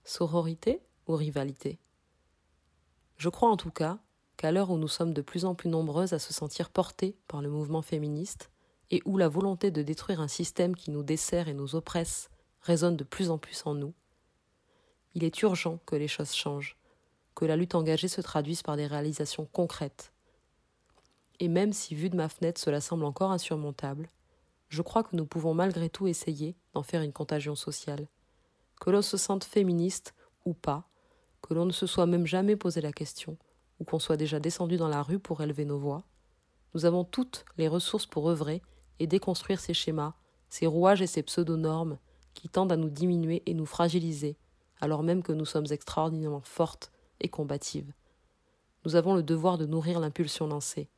Sororité 0.04 0.80
ou 1.08 1.16
rivalité? 1.16 1.80
Je 3.16 3.28
crois 3.28 3.50
en 3.50 3.56
tout 3.56 3.70
cas 3.72 3.98
qu'à 4.36 4.52
l'heure 4.52 4.70
où 4.70 4.78
nous 4.78 4.88
sommes 4.88 5.14
de 5.14 5.22
plus 5.22 5.44
en 5.44 5.56
plus 5.56 5.68
nombreuses 5.68 6.12
à 6.12 6.20
se 6.20 6.32
sentir 6.32 6.70
portées 6.70 7.16
par 7.26 7.42
le 7.42 7.50
mouvement 7.50 7.82
féministe, 7.82 8.50
et 8.90 9.02
où 9.04 9.16
la 9.16 9.28
volonté 9.28 9.70
de 9.70 9.82
détruire 9.82 10.20
un 10.20 10.28
système 10.28 10.76
qui 10.76 10.90
nous 10.90 11.02
dessert 11.02 11.48
et 11.48 11.54
nous 11.54 11.74
oppresse 11.74 12.30
résonne 12.60 12.96
de 12.96 13.04
plus 13.04 13.30
en 13.30 13.38
plus 13.38 13.62
en 13.66 13.74
nous, 13.74 13.94
il 15.14 15.24
est 15.24 15.42
urgent 15.42 15.78
que 15.86 15.96
les 15.96 16.08
choses 16.08 16.34
changent, 16.34 16.76
que 17.34 17.44
la 17.44 17.56
lutte 17.56 17.74
engagée 17.74 18.08
se 18.08 18.20
traduise 18.20 18.62
par 18.62 18.76
des 18.76 18.86
réalisations 18.86 19.46
concrètes. 19.46 20.12
Et 21.40 21.48
même 21.48 21.72
si, 21.72 21.94
vu 21.94 22.10
de 22.10 22.16
ma 22.16 22.28
fenêtre, 22.28 22.60
cela 22.60 22.80
semble 22.80 23.04
encore 23.04 23.30
insurmontable, 23.30 24.10
je 24.68 24.82
crois 24.82 25.04
que 25.04 25.14
nous 25.14 25.26
pouvons 25.26 25.54
malgré 25.54 25.88
tout 25.88 26.06
essayer 26.06 26.56
d'en 26.72 26.82
faire 26.82 27.02
une 27.02 27.12
contagion 27.12 27.54
sociale. 27.54 28.08
Que 28.80 28.90
l'on 28.90 29.02
se 29.02 29.16
sente 29.16 29.44
féministe 29.44 30.14
ou 30.44 30.52
pas, 30.52 30.88
que 31.42 31.54
l'on 31.54 31.64
ne 31.64 31.72
se 31.72 31.86
soit 31.86 32.06
même 32.06 32.26
jamais 32.26 32.56
posé 32.56 32.80
la 32.80 32.92
question, 32.92 33.36
ou 33.78 33.84
qu'on 33.84 33.98
soit 33.98 34.16
déjà 34.16 34.40
descendu 34.40 34.76
dans 34.76 34.88
la 34.88 35.02
rue 35.02 35.18
pour 35.18 35.42
élever 35.42 35.64
nos 35.64 35.78
voix, 35.78 36.04
nous 36.74 36.86
avons 36.86 37.04
toutes 37.04 37.44
les 37.56 37.68
ressources 37.68 38.06
pour 38.06 38.28
œuvrer 38.28 38.62
et 38.98 39.06
déconstruire 39.06 39.60
ces 39.60 39.74
schémas, 39.74 40.14
ces 40.48 40.66
rouages 40.66 41.02
et 41.02 41.06
ces 41.06 41.22
pseudo-normes 41.22 41.98
qui 42.34 42.48
tendent 42.48 42.72
à 42.72 42.76
nous 42.76 42.90
diminuer 42.90 43.42
et 43.46 43.54
nous 43.54 43.66
fragiliser, 43.66 44.36
alors 44.80 45.02
même 45.02 45.22
que 45.22 45.32
nous 45.32 45.44
sommes 45.44 45.66
extraordinairement 45.70 46.40
fortes 46.40 46.92
et 47.20 47.28
combatives. 47.28 47.92
Nous 48.84 48.96
avons 48.96 49.14
le 49.14 49.22
devoir 49.22 49.56
de 49.56 49.66
nourrir 49.66 50.00
l'impulsion 50.00 50.46
lancée, 50.46 50.88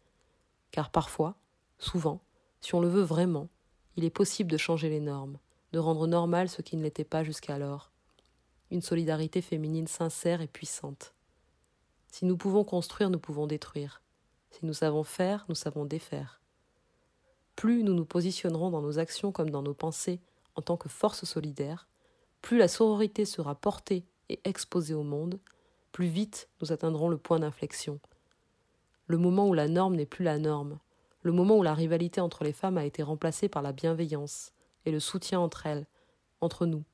car 0.71 0.91
parfois, 0.91 1.37
souvent, 1.79 2.21
si 2.61 2.75
on 2.75 2.81
le 2.81 2.89
veut 2.89 3.03
vraiment, 3.03 3.49
Il 3.99 4.05
est 4.05 4.11
possible 4.11 4.51
de 4.51 4.59
changer 4.59 4.91
les 4.91 5.01
normes, 5.01 5.39
de 5.73 5.79
rendre 5.79 6.07
normal 6.07 6.51
ce 6.51 6.61
qui 6.61 6.77
ne 6.77 6.83
l'était 6.83 7.05
pas 7.05 7.25
jusqu'alors. 7.25 7.91
Une 8.71 8.83
solidarité 8.83 9.41
féminine 9.41 9.87
sincère 9.87 10.43
et 10.43 10.49
puissante. 10.49 11.15
Si 12.13 12.27
nous 12.27 12.37
pouvons 12.37 12.63
construire, 12.63 13.09
nous 13.09 13.19
pouvons 13.19 13.47
détruire. 13.47 14.03
Si 14.51 14.67
nous 14.67 14.75
savons 14.75 15.03
faire, 15.03 15.47
nous 15.49 15.55
savons 15.55 15.87
défaire. 15.87 16.41
Plus 17.57 17.83
nous 17.83 17.95
nous 17.95 18.05
positionnerons 18.05 18.71
dans 18.71 18.83
nos 18.83 18.99
actions 18.99 19.33
comme 19.33 19.51
dans 19.51 19.63
nos 19.63 19.75
pensées 19.75 20.21
en 20.55 20.63
tant 20.63 20.77
que 20.77 20.89
force 20.89 21.25
solidaire, 21.25 21.89
plus 22.43 22.59
la 22.59 22.69
sororité 22.69 23.25
sera 23.25 23.55
portée 23.55 24.05
et 24.29 24.41
exposée 24.45 24.95
au 24.95 25.03
monde, 25.03 25.41
plus 25.91 26.07
vite 26.07 26.49
nous 26.61 26.71
atteindrons 26.71 27.09
le 27.09 27.17
point 27.17 27.39
d'inflexion. 27.39 27.99
Le 29.07 29.17
moment 29.17 29.49
où 29.49 29.55
la 29.55 29.69
norme 29.69 29.97
n'est 29.97 30.07
plus 30.07 30.25
la 30.25 30.39
norme, 30.39 30.79
le 31.23 31.33
moment 31.33 31.57
où 31.57 31.63
la 31.63 31.75
rivalité 31.75 32.21
entre 32.21 32.45
les 32.45 32.53
femmes 32.53 32.79
a 32.79 32.85
été 32.85 33.03
remplacée 33.03 33.49
par 33.49 33.63
la 33.63 33.73
bienveillance 33.73 34.53
et 34.85 34.91
le 34.91 35.01
soutien 35.01 35.41
entre 35.41 35.67
elles, 35.67 35.87
entre 36.41 36.67
nous. 36.67 36.85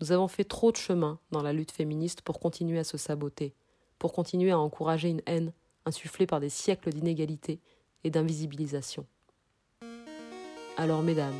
Nous 0.00 0.12
avons 0.12 0.28
fait 0.28 0.44
trop 0.44 0.70
de 0.70 0.76
chemin 0.76 1.18
dans 1.30 1.42
la 1.42 1.52
lutte 1.52 1.72
féministe 1.72 2.22
pour 2.22 2.40
continuer 2.40 2.78
à 2.78 2.84
se 2.84 2.96
saboter, 2.96 3.54
pour 3.98 4.12
continuer 4.12 4.52
à 4.52 4.58
encourager 4.58 5.08
une 5.08 5.22
haine 5.26 5.52
insufflée 5.86 6.26
par 6.26 6.40
des 6.40 6.48
siècles 6.48 6.90
d'inégalité 6.90 7.60
et 8.04 8.10
d'invisibilisation. 8.10 9.06
Alors, 10.76 11.02
mesdames, 11.02 11.38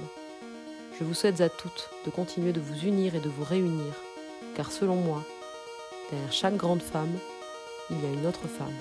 je 0.97 1.03
vous 1.03 1.13
souhaite 1.13 1.41
à 1.41 1.49
toutes 1.49 1.91
de 2.07 2.11
continuer 2.11 2.53
de 2.53 2.61
vous 2.61 2.87
unir 2.87 3.17
et 3.17 3.21
de 3.21 3.29
vous 3.29 3.43
réunir, 3.43 3.93
car 4.55 4.71
selon 4.71 4.95
moi, 4.95 5.25
derrière 6.11 6.33
chaque 6.33 6.57
grande 6.57 6.83
femme, 6.83 7.11
il 7.91 8.01
y 8.01 8.07
a 8.07 8.13
une 8.13 8.27
autre 8.27 8.47
femme. 8.47 8.73